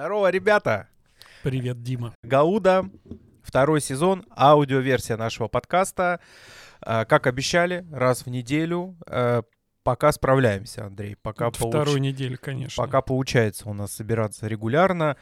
Здорово, 0.00 0.30
ребята! 0.30 0.88
Привет, 1.42 1.82
Дима. 1.82 2.14
Гауда, 2.22 2.88
второй 3.42 3.82
сезон, 3.82 4.24
аудиоверсия 4.34 5.18
нашего 5.18 5.48
подкаста. 5.48 6.20
А, 6.80 7.04
Как 7.04 7.26
обещали, 7.26 7.84
раз 7.92 8.24
в 8.24 8.28
неделю. 8.30 8.96
Э, 9.06 9.42
Пока 9.82 10.10
справляемся, 10.12 10.86
Андрей. 10.86 11.16
Пока, 11.20 11.48
получ- 11.48 11.68
Вторую 11.68 12.00
неделю, 12.00 12.38
конечно. 12.40 12.82
пока 12.82 13.02
получается 13.02 13.68
у 13.68 13.74
нас 13.74 13.92
собираться 13.92 14.46
регулярно. 14.46 15.18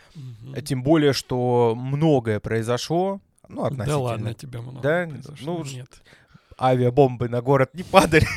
Э, 0.55 0.63
Тем 0.63 0.85
более, 0.85 1.13
что 1.13 1.75
многое 1.77 2.39
произошло. 2.39 3.21
Ну, 3.49 3.63
относительно. 3.65 3.87
Да 3.97 3.99
ладно, 3.99 4.35
тебя 4.35 4.61
много 4.63 4.81
Да? 4.81 5.07
произошло. 5.09 5.59
Ну, 5.59 5.65
Нет. 5.65 5.89
Авиабомбы 6.57 7.29
на 7.29 7.43
город 7.43 7.71
не 7.75 7.83
падали. 7.83 8.29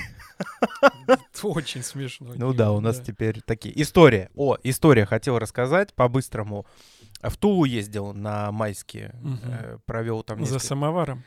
Очень 1.44 1.84
смешно. 1.84 2.34
Ну 2.36 2.54
да, 2.54 2.72
у 2.72 2.80
нас 2.80 3.00
теперь 3.00 3.42
такие. 3.42 3.80
История. 3.82 4.30
О, 4.36 4.58
история 4.64 5.06
хотел 5.06 5.40
рассказать 5.40 5.94
по-быстрому. 5.94 6.66
В 7.22 7.38
Тулу 7.38 7.66
ездил 7.66 8.14
на 8.14 8.52
майские. 8.52 9.16
Э, 9.44 9.78
Провел 9.86 10.24
там 10.24 10.46
За 10.46 10.60
самоваром. 10.60 11.24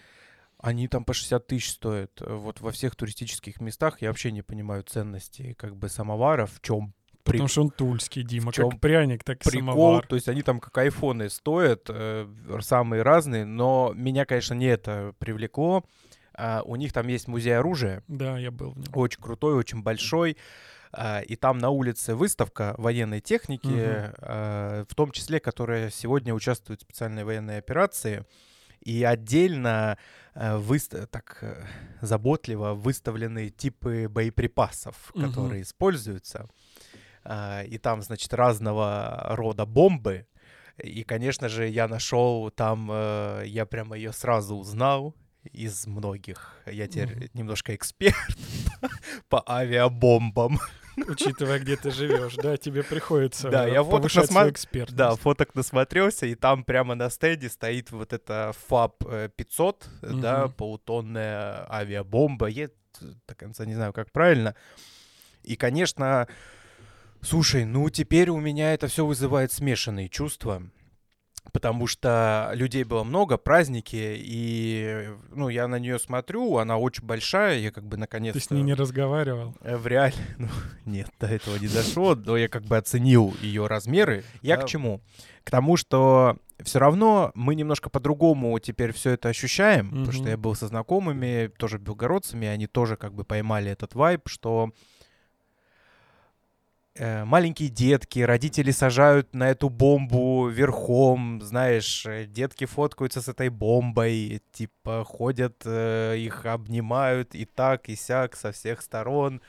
Они 0.58 0.88
там 0.88 1.04
по 1.04 1.12
60 1.12 1.46
тысяч 1.46 1.72
стоят. 1.72 2.20
Вот 2.20 2.60
во 2.60 2.70
всех 2.70 2.96
туристических 2.96 3.60
местах 3.60 4.00
я 4.00 4.08
вообще 4.08 4.32
не 4.32 4.42
понимаю 4.42 4.82
ценности 4.82 5.54
как 5.58 5.76
бы 5.76 5.88
самоваров. 5.88 6.52
В 6.54 6.60
чем 6.62 6.94
Потому 7.22 7.48
что 7.48 7.62
он 7.62 7.70
тульский, 7.70 8.22
Дима. 8.22 8.52
чём 8.52 8.70
Как 8.70 8.80
пряник, 8.80 9.24
так 9.24 9.38
и 9.40 9.50
прикол? 9.50 9.60
самовар. 9.74 10.06
То 10.06 10.14
есть 10.14 10.28
они 10.28 10.42
там 10.42 10.60
как 10.60 10.76
айфоны 10.76 11.30
стоят, 11.30 11.86
э, 11.88 12.26
самые 12.60 13.02
разные, 13.02 13.46
но 13.46 13.92
меня, 13.94 14.26
конечно, 14.26 14.52
не 14.54 14.66
это 14.66 15.14
привлекло. 15.18 15.84
А, 16.36 16.62
у 16.64 16.76
них 16.76 16.92
там 16.92 17.06
есть 17.08 17.28
музей 17.28 17.56
оружия, 17.56 18.02
Да, 18.08 18.38
я 18.38 18.50
был 18.50 18.70
в 18.72 18.78
нем. 18.78 18.88
очень 18.94 19.20
крутой, 19.20 19.54
очень 19.54 19.82
большой. 19.82 20.36
А, 20.92 21.20
И 21.20 21.36
там 21.36 21.58
на 21.58 21.70
улице 21.70 22.14
выставка 22.14 22.74
военной 22.78 23.20
техники, 23.20 23.68
а, 24.18 24.84
в 24.88 24.94
том 24.94 25.10
числе, 25.12 25.40
которая 25.40 25.90
сегодня 25.90 26.34
участвует 26.34 26.80
в 26.80 26.84
специальной 26.84 27.24
военной 27.24 27.58
операции. 27.58 28.24
И 28.80 29.02
отдельно 29.02 29.96
выста- 30.34 31.06
так 31.06 31.38
э, 31.40 31.64
заботливо 32.02 32.74
выставлены 32.74 33.48
типы 33.48 34.08
боеприпасов, 34.10 35.10
Мгм. 35.14 35.28
которые 35.30 35.62
используются. 35.62 36.48
И 37.66 37.78
там, 37.82 38.02
значит, 38.02 38.34
разного 38.34 39.28
рода 39.30 39.64
бомбы. 39.64 40.26
И, 40.76 41.02
конечно 41.04 41.48
же, 41.48 41.66
я 41.66 41.88
нашел 41.88 42.50
там, 42.50 42.90
э, 42.92 43.44
я 43.46 43.64
прямо 43.64 43.96
ее 43.96 44.12
сразу 44.12 44.56
узнал 44.56 45.14
из 45.52 45.86
многих. 45.86 46.52
Я 46.66 46.86
теперь 46.88 47.16
Мгм. 47.16 47.28
немножко 47.34 47.74
эксперт 47.74 48.16
по 49.28 49.42
авиабомбам. 49.48 50.58
Учитывая, 51.08 51.58
где 51.58 51.76
ты 51.76 51.90
живешь, 51.90 52.36
да, 52.36 52.56
тебе 52.56 52.84
приходится 52.84 53.50
Да, 53.50 53.66
я 53.66 53.82
фоток 53.82 54.12
насма- 54.14 54.48
экспертность. 54.50 54.96
Да, 54.96 55.16
фоток 55.16 55.54
насмотрелся, 55.56 56.24
и 56.26 56.36
там 56.36 56.62
прямо 56.62 56.94
на 56.94 57.10
стенде 57.10 57.48
стоит 57.48 57.90
вот 57.90 58.12
эта 58.12 58.52
ФАП-500, 58.70 59.84
да, 60.20 60.44
Мгм. 60.46 60.52
полутонная 60.54 61.66
авиабомба. 61.72 62.46
Я 62.46 62.68
до 63.26 63.34
конца 63.34 63.64
не 63.66 63.74
знаю, 63.74 63.92
как 63.92 64.12
правильно. 64.12 64.54
И, 65.42 65.56
конечно, 65.56 66.28
слушай, 67.22 67.64
ну 67.64 67.90
теперь 67.90 68.30
у 68.30 68.38
меня 68.38 68.72
это 68.72 68.86
все 68.86 69.04
вызывает 69.04 69.50
смешанные 69.50 70.08
чувства. 70.08 70.62
Потому 71.52 71.86
что 71.86 72.50
людей 72.54 72.84
было 72.84 73.04
много, 73.04 73.36
праздники, 73.36 74.16
и 74.18 75.08
ну, 75.30 75.48
я 75.48 75.68
на 75.68 75.78
нее 75.78 75.98
смотрю, 75.98 76.56
она 76.56 76.78
очень 76.78 77.04
большая, 77.04 77.58
я 77.58 77.70
как 77.70 77.84
бы 77.86 77.96
наконец-то... 77.96 78.40
Ты 78.40 78.44
с 78.44 78.50
ней 78.50 78.62
не 78.62 78.74
разговаривал. 78.74 79.54
Э, 79.60 79.76
В 79.76 79.86
реале, 79.86 80.14
ну, 80.38 80.48
нет, 80.84 81.08
до 81.20 81.26
этого 81.26 81.56
не 81.56 81.68
дошло, 81.68 82.14
но 82.14 82.36
я 82.36 82.48
как 82.48 82.64
бы 82.64 82.76
оценил 82.76 83.34
ее 83.40 83.66
размеры. 83.66 84.24
Я 84.42 84.56
Да. 84.56 84.62
к 84.62 84.66
чему? 84.66 85.00
К 85.44 85.50
тому, 85.50 85.76
что 85.76 86.38
все 86.62 86.78
равно 86.78 87.30
мы 87.34 87.54
немножко 87.54 87.90
по-другому 87.90 88.58
теперь 88.58 88.92
все 88.92 89.10
это 89.10 89.28
ощущаем, 89.28 89.90
потому 89.90 90.12
что 90.12 90.28
я 90.28 90.36
был 90.36 90.54
со 90.54 90.66
знакомыми, 90.68 91.50
тоже 91.58 91.78
белгородцами, 91.78 92.46
они 92.48 92.66
тоже 92.66 92.96
как 92.96 93.12
бы 93.14 93.24
поймали 93.24 93.70
этот 93.70 93.94
вайб, 93.94 94.22
что 94.28 94.70
маленькие 96.98 97.68
детки, 97.68 98.20
родители 98.20 98.70
сажают 98.70 99.34
на 99.34 99.50
эту 99.50 99.68
бомбу 99.68 100.48
верхом, 100.48 101.40
знаешь, 101.42 102.06
э, 102.06 102.26
детки 102.26 102.66
фоткаются 102.66 103.20
с 103.20 103.28
этой 103.28 103.48
бомбой, 103.48 104.42
типа 104.52 105.04
ходят, 105.04 105.62
э, 105.64 106.16
их 106.18 106.46
обнимают 106.46 107.34
и 107.34 107.44
так, 107.44 107.88
и 107.88 107.96
сяк 107.96 108.36
со 108.36 108.52
всех 108.52 108.80
сторон. 108.80 109.40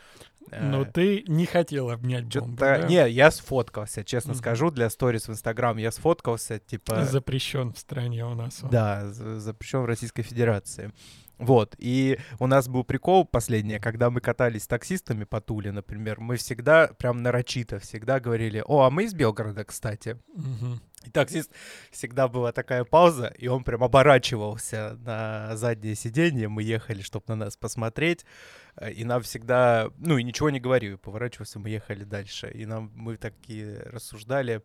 Но 0.51 0.83
Э, 0.83 0.85
ты 0.85 1.23
не 1.27 1.45
хотел 1.47 1.89
обнять 1.89 2.25
бомбу, 2.25 2.55
да? 2.57 2.87
Не, 2.87 3.09
я 3.09 3.31
сфоткался, 3.31 4.03
честно 4.03 4.33
Мгм. 4.33 4.39
скажу, 4.39 4.69
для 4.71 4.89
сторис 4.91 5.27
в 5.27 5.31
Инстаграм 5.31 5.75
я 5.77 5.91
сфоткался, 5.91 6.59
типа... 6.59 7.03
Запрещен 7.05 7.73
в 7.73 7.79
стране 7.79 8.25
у 8.25 8.35
нас. 8.35 8.63
он. 8.63 8.69
Да, 8.69 9.07
за- 9.11 9.39
запрещен 9.39 9.81
в 9.81 9.85
Российской 9.85 10.21
Федерации. 10.21 10.91
Вот, 11.37 11.75
и 11.77 12.17
у 12.39 12.47
нас 12.47 12.69
был 12.69 12.83
прикол 12.83 13.25
последний, 13.25 13.79
когда 13.79 14.09
мы 14.09 14.21
катались 14.21 14.63
с 14.63 14.67
таксистами 14.67 15.25
по 15.25 15.41
Туле, 15.41 15.71
например, 15.71 16.21
мы 16.21 16.37
всегда, 16.37 16.87
прям 16.87 17.23
нарочито, 17.23 17.79
всегда 17.79 18.19
говорили, 18.21 18.63
о, 18.65 18.83
а 18.83 18.89
мы 18.89 19.03
из 19.03 19.13
Белгорода, 19.13 19.65
кстати. 19.65 20.17
Мгм. 20.33 20.81
И 21.05 21.11
таксист 21.11 21.51
всегда 21.91 22.27
была 22.27 22.51
такая 22.51 22.83
пауза, 22.83 23.27
и 23.37 23.47
он 23.47 23.63
прям 23.63 23.83
оборачивался 23.83 24.97
на 25.01 25.55
заднее 25.55 25.95
сиденье, 25.95 26.47
мы 26.47 26.63
ехали, 26.63 27.01
чтобы 27.01 27.25
на 27.27 27.35
нас 27.35 27.57
посмотреть, 27.57 28.25
э, 28.77 28.91
и 28.91 29.03
нам 29.03 29.21
всегда, 29.21 29.89
ну 29.97 30.17
и 30.17 30.23
ничего 30.23 30.49
не 30.49 30.59
говорил, 30.59 30.97
поворачивался, 30.97 31.59
мы 31.59 31.69
ехали 31.69 32.05
дальше, 32.05 32.49
и 32.49 32.65
нам, 32.65 32.91
мы 32.95 33.17
такие 33.17 33.81
рассуждали, 33.83 34.61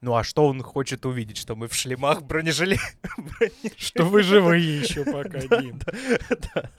ну 0.00 0.14
а 0.14 0.24
что 0.24 0.46
он 0.46 0.62
хочет 0.62 1.04
увидеть, 1.04 1.36
что 1.36 1.56
мы 1.56 1.68
в 1.68 1.74
шлемах 1.74 2.22
бронежиле... 2.22 2.78
Что 3.76 4.04
вы 4.04 4.22
живые 4.22 4.80
еще 4.80 5.04
пока, 5.04 5.40
Да, 5.48 5.60
Дим. 5.60 5.80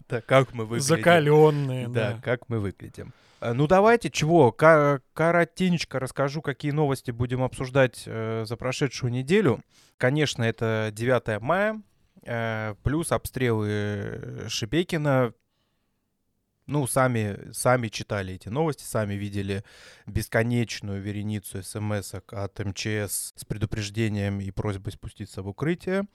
Да, 0.09 0.21
как 0.21 0.53
мы 0.53 0.65
выглядим. 0.65 0.87
Закаленные, 0.87 1.87
Да, 1.87 2.19
как 2.23 2.49
мы 2.49 2.59
выглядим. 2.59 3.13
Э, 3.39 3.53
Ну 3.53 3.67
давайте, 3.67 4.09
чего, 4.09 4.51
коротенько 4.51 5.99
расскажу, 5.99 6.41
какие 6.41 6.71
новости 6.71 7.11
будем 7.11 7.43
обсуждать 7.43 8.03
э, 8.05 8.43
за 8.45 8.55
прошедшую 8.55 9.11
неделю. 9.11 9.61
Конечно, 9.97 10.43
это 10.43 10.89
9 10.93 11.41
мая, 11.41 11.81
э, 12.23 12.75
плюс 12.83 13.11
обстрелы 13.11 13.67
э, 13.69 14.45
Шебекина. 14.47 15.33
Ну, 16.71 16.87
сами, 16.87 17.51
сами 17.51 17.89
читали 17.89 18.35
эти 18.35 18.47
новости, 18.47 18.85
сами 18.85 19.15
видели 19.15 19.65
бесконечную 20.05 21.01
вереницу 21.01 21.61
смс 21.61 22.13
от 22.13 22.59
МЧС 22.59 23.33
с 23.35 23.43
предупреждением 23.45 24.39
и 24.39 24.51
просьбой 24.51 24.93
спуститься 24.93 25.41
в 25.41 25.49
укрытие. 25.49 26.05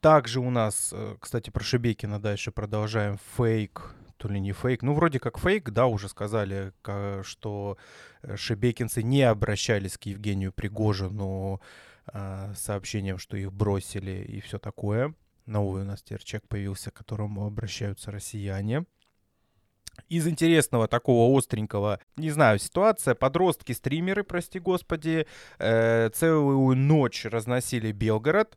Также 0.00 0.40
у 0.40 0.50
нас, 0.50 0.90
э, 0.92 1.16
кстати, 1.18 1.48
про 1.48 1.64
Шебекина 1.64 2.20
дальше 2.20 2.52
продолжаем 2.52 3.18
фейк, 3.38 3.94
то 4.18 4.28
ли 4.28 4.40
не 4.40 4.52
фейк, 4.52 4.82
ну 4.82 4.92
вроде 4.92 5.18
как 5.18 5.38
фейк, 5.38 5.70
да, 5.70 5.86
уже 5.86 6.10
сказали, 6.10 6.74
ка- 6.82 7.22
что 7.24 7.78
э, 8.20 8.36
шебекинцы 8.36 9.02
не 9.02 9.22
обращались 9.22 9.96
к 9.96 10.04
Евгению 10.04 10.52
Пригожину 10.52 11.62
а, 12.04 12.52
сообщением, 12.56 13.16
что 13.16 13.38
их 13.38 13.50
бросили 13.50 14.22
и 14.22 14.42
все 14.42 14.58
такое. 14.58 15.14
Новый 15.46 15.80
у 15.80 15.86
нас 15.86 16.02
теперь 16.02 16.22
человек 16.22 16.46
появился, 16.48 16.90
к 16.90 16.94
которому 16.94 17.46
обращаются 17.46 18.10
россияне. 18.10 18.84
Из 20.08 20.26
интересного 20.26 20.88
такого 20.88 21.36
остренького, 21.36 22.00
не 22.16 22.30
знаю, 22.30 22.58
ситуация. 22.58 23.14
Подростки-стримеры, 23.14 24.24
прости 24.24 24.58
господи, 24.58 25.26
э, 25.58 26.10
целую 26.10 26.76
ночь 26.76 27.24
разносили 27.24 27.92
Белгород. 27.92 28.56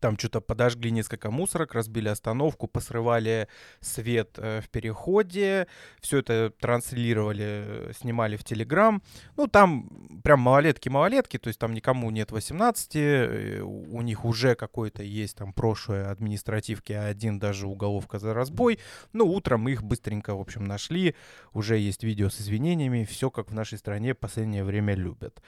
Там 0.00 0.18
что-то 0.18 0.40
подожгли 0.40 0.90
несколько 0.90 1.30
мусорок, 1.30 1.74
разбили 1.74 2.08
остановку, 2.08 2.66
посрывали 2.66 3.48
свет 3.80 4.30
э, 4.36 4.60
в 4.60 4.68
переходе. 4.68 5.68
Все 6.00 6.18
это 6.18 6.52
транслировали, 6.58 7.44
э, 7.46 7.92
снимали 7.98 8.36
в 8.36 8.44
Телеграм. 8.44 9.02
Ну, 9.36 9.46
там 9.46 10.20
прям 10.22 10.40
малолетки-малолетки, 10.40 11.38
то 11.38 11.48
есть 11.48 11.58
там 11.58 11.72
никому 11.72 12.10
нет 12.10 12.30
18. 12.32 12.96
э, 12.96 13.60
У 13.62 14.02
них 14.02 14.24
уже 14.24 14.54
какое-то 14.54 15.02
есть 15.02 15.36
там 15.36 15.52
прошлое 15.52 16.10
административки, 16.10 16.92
а 16.92 17.06
один 17.06 17.38
даже 17.38 17.66
уголовка 17.66 18.18
за 18.18 18.34
разбой. 18.34 18.78
Ну, 19.12 19.26
утром 19.26 19.68
их 19.68 19.82
быстренько, 19.82 20.34
в 20.34 20.40
общем, 20.40 20.64
нашли. 20.64 21.14
Уже 21.52 21.78
есть 21.78 22.02
видео 22.02 22.28
с 22.28 22.40
извинениями. 22.40 23.04
Все 23.04 23.30
как 23.30 23.50
в 23.50 23.54
нашей 23.54 23.78
стране 23.78 24.14
последнее 24.14 24.64
время 24.64 24.94
любят. 24.94 25.40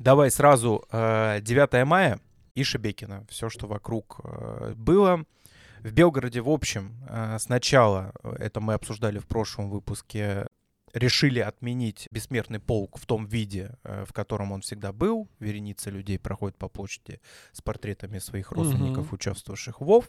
Давай 0.00 0.30
сразу 0.30 0.82
э, 0.90 1.40
9 1.42 1.84
мая 1.86 2.20
и 2.54 2.64
Шебекина. 2.64 3.26
Все, 3.28 3.50
что 3.50 3.66
вокруг 3.66 4.22
э, 4.24 4.72
было. 4.74 5.26
В 5.80 5.92
Белгороде, 5.92 6.40
в 6.40 6.48
общем, 6.48 6.96
э, 7.06 7.36
сначала, 7.38 8.14
э, 8.22 8.34
это 8.38 8.62
мы 8.62 8.72
обсуждали 8.72 9.18
в 9.18 9.26
прошлом 9.26 9.68
выпуске, 9.68 10.46
решили 10.94 11.40
отменить 11.40 12.08
бессмертный 12.10 12.60
полк 12.60 12.98
в 12.98 13.04
том 13.04 13.26
виде, 13.26 13.72
э, 13.84 14.06
в 14.08 14.14
котором 14.14 14.52
он 14.52 14.62
всегда 14.62 14.94
был. 14.94 15.28
Вереница 15.38 15.90
людей 15.90 16.18
проходит 16.18 16.56
по 16.56 16.70
площади 16.70 17.20
с 17.52 17.60
портретами 17.60 18.20
своих 18.20 18.52
родственников, 18.52 19.08
угу. 19.08 19.16
участвовавших 19.16 19.82
в 19.82 19.84
ВОВ. 19.84 20.08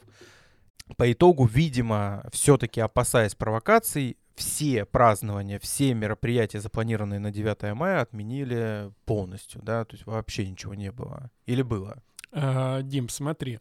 По 0.96 1.12
итогу, 1.12 1.46
видимо, 1.46 2.24
все-таки 2.32 2.80
опасаясь 2.80 3.36
провокаций, 3.36 4.16
все 4.36 4.86
празднования, 4.86 5.60
все 5.60 5.94
мероприятия, 5.94 6.60
запланированные 6.60 7.20
на 7.20 7.32
9 7.32 7.74
мая, 7.76 8.02
отменили 8.02 8.92
полностью, 9.06 9.62
да, 9.62 9.86
то 9.86 9.96
есть 9.96 10.06
вообще 10.06 10.48
ничего 10.48 10.74
не 10.74 10.92
было. 10.92 11.30
Или 11.46 11.62
было? 11.62 12.02
А, 12.34 12.82
Дим, 12.82 13.10
смотри, 13.10 13.60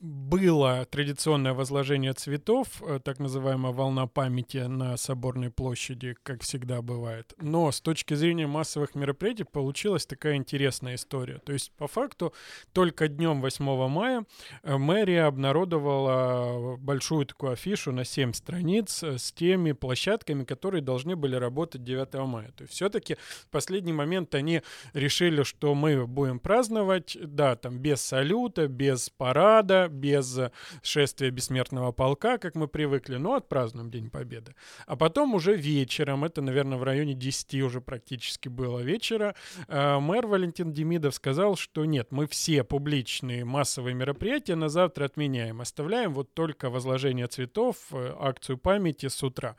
было 0.00 0.86
традиционное 0.90 1.52
возложение 1.52 2.12
цветов, 2.12 2.82
э, 2.82 3.00
так 3.02 3.18
называемая 3.18 3.72
волна 3.72 4.06
памяти 4.06 4.58
на 4.58 4.96
Соборной 4.96 5.50
площади, 5.50 6.16
как 6.22 6.42
всегда 6.42 6.82
бывает. 6.82 7.34
Но 7.38 7.70
с 7.70 7.80
точки 7.80 8.14
зрения 8.14 8.46
массовых 8.46 8.94
мероприятий 8.94 9.44
получилась 9.44 10.06
такая 10.06 10.36
интересная 10.36 10.94
история. 10.94 11.38
То 11.38 11.52
есть, 11.52 11.72
по 11.72 11.86
факту, 11.86 12.32
только 12.72 13.08
днем 13.08 13.40
8 13.40 13.88
мая 13.88 14.24
э, 14.62 14.76
мэрия 14.76 15.24
обнародовала 15.24 16.76
большую 16.76 17.26
такую 17.26 17.52
афишу 17.52 17.92
на 17.92 18.04
7 18.04 18.32
страниц 18.32 19.02
э, 19.02 19.18
с 19.18 19.32
теми 19.32 19.72
площадками, 19.72 20.44
которые 20.44 20.82
должны 20.82 21.16
были 21.16 21.36
работать 21.36 21.84
9 21.84 22.14
мая. 22.26 22.52
То 22.52 22.62
есть, 22.62 22.74
все-таки 22.74 23.14
в 23.14 23.48
последний 23.50 23.92
момент 23.92 24.34
они 24.34 24.62
решили, 24.92 25.42
что 25.42 25.74
мы 25.74 26.06
будем 26.06 26.38
праздновать, 26.38 27.16
да, 27.20 27.56
там 27.56 27.78
без 27.86 28.00
салюта, 28.00 28.66
без 28.66 29.10
парада, 29.10 29.86
без 29.88 30.40
шествия 30.82 31.30
бессмертного 31.30 31.92
полка, 31.92 32.36
как 32.38 32.56
мы 32.56 32.66
привыкли, 32.66 33.14
но 33.14 33.34
отпразднуем 33.34 33.92
День 33.92 34.10
Победы. 34.10 34.56
А 34.86 34.96
потом 34.96 35.34
уже 35.34 35.54
вечером, 35.54 36.24
это, 36.24 36.42
наверное, 36.42 36.78
в 36.78 36.82
районе 36.82 37.14
10 37.14 37.62
уже 37.62 37.80
практически 37.80 38.48
было 38.48 38.80
вечера, 38.80 39.36
э, 39.68 39.98
мэр 40.00 40.26
Валентин 40.26 40.72
Демидов 40.72 41.14
сказал, 41.14 41.54
что 41.54 41.84
нет, 41.84 42.08
мы 42.10 42.26
все 42.26 42.64
публичные 42.64 43.44
массовые 43.44 43.94
мероприятия 43.94 44.56
на 44.56 44.68
завтра 44.68 45.04
отменяем, 45.04 45.60
оставляем 45.60 46.12
вот 46.12 46.34
только 46.34 46.70
возложение 46.70 47.28
цветов, 47.28 47.76
э, 47.92 48.16
акцию 48.18 48.58
памяти 48.58 49.06
с 49.06 49.22
утра. 49.22 49.54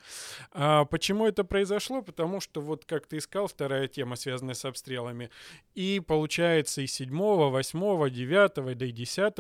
А 0.52 0.84
почему 0.84 1.26
это 1.28 1.46
произошло? 1.46 2.02
Потому 2.02 2.42
что 2.42 2.60
вот 2.60 2.84
как 2.84 3.08
ты 3.08 3.20
искал, 3.20 3.48
вторая 3.48 3.88
тема, 3.88 4.18
связанная 4.18 4.54
с 4.54 4.66
обстрелами, 4.66 5.30
и 5.76 6.02
получается 6.06 6.82
и 6.82 6.88
7, 6.88 7.10
8, 7.18 8.08
9 8.18 8.78
да 8.78 8.86
и 8.86 8.92
10 8.92 9.34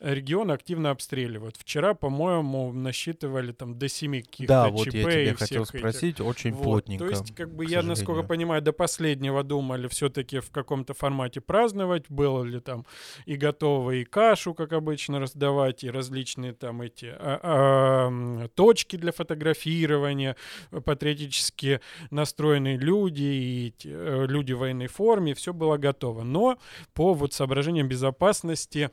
регион 0.00 0.50
активно 0.50 0.90
обстреливают. 0.90 1.56
Вчера, 1.56 1.94
по-моему, 1.94 2.72
насчитывали 2.72 3.52
там 3.52 3.78
до 3.78 3.88
7 3.88 4.20
каких-то 4.22 4.52
да, 4.52 4.68
ЧП 4.70 4.76
вот 4.76 4.86
я 4.94 5.02
тебя 5.02 5.34
хотел 5.34 5.66
спросить, 5.66 6.16
этих. 6.16 6.24
очень 6.24 6.52
вот. 6.52 6.64
плотненько. 6.64 7.04
То 7.04 7.10
есть, 7.10 7.34
как 7.34 7.54
бы 7.54 7.64
я, 7.64 7.68
сожалению. 7.68 7.90
насколько 7.90 8.22
понимаю, 8.22 8.62
до 8.62 8.72
последнего 8.72 9.42
думали 9.42 9.88
все-таки 9.88 10.40
в 10.40 10.50
каком-то 10.50 10.94
формате 10.94 11.40
праздновать, 11.40 12.04
было 12.08 12.42
ли 12.42 12.60
там 12.60 12.86
и 13.26 13.36
готово, 13.36 13.92
и 13.92 14.04
кашу, 14.04 14.54
как 14.54 14.72
обычно, 14.72 15.20
раздавать, 15.20 15.84
и 15.84 15.90
различные 15.90 16.52
там 16.52 16.82
эти 16.82 17.06
а, 17.06 17.40
а, 17.42 18.48
точки 18.48 18.96
для 18.96 19.12
фотографирования, 19.12 20.36
патриотически 20.70 21.80
настроенные 22.10 22.76
люди, 22.76 23.22
и 23.22 23.74
э, 23.84 24.26
люди 24.28 24.52
в 24.52 24.58
военной 24.58 24.86
форме, 24.86 25.34
все 25.34 25.52
было 25.52 25.76
готово. 25.76 26.22
Но 26.22 26.58
по 26.94 27.14
вот 27.14 27.32
соображениям 27.32 27.88
безопасности 27.88 28.05
безопасности 28.06 28.90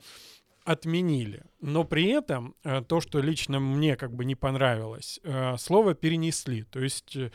отменили. 0.64 1.44
Но 1.66 1.84
при 1.84 2.10
этом 2.10 2.54
э, 2.62 2.82
то, 2.86 3.00
что 3.00 3.20
лично 3.20 3.58
мне 3.58 3.96
как 3.96 4.12
бы 4.12 4.26
не 4.26 4.34
понравилось, 4.34 5.18
э, 5.22 5.56
слово 5.56 5.94
перенесли. 5.94 6.64
То 6.64 6.80
есть 6.80 7.16
э, 7.16 7.30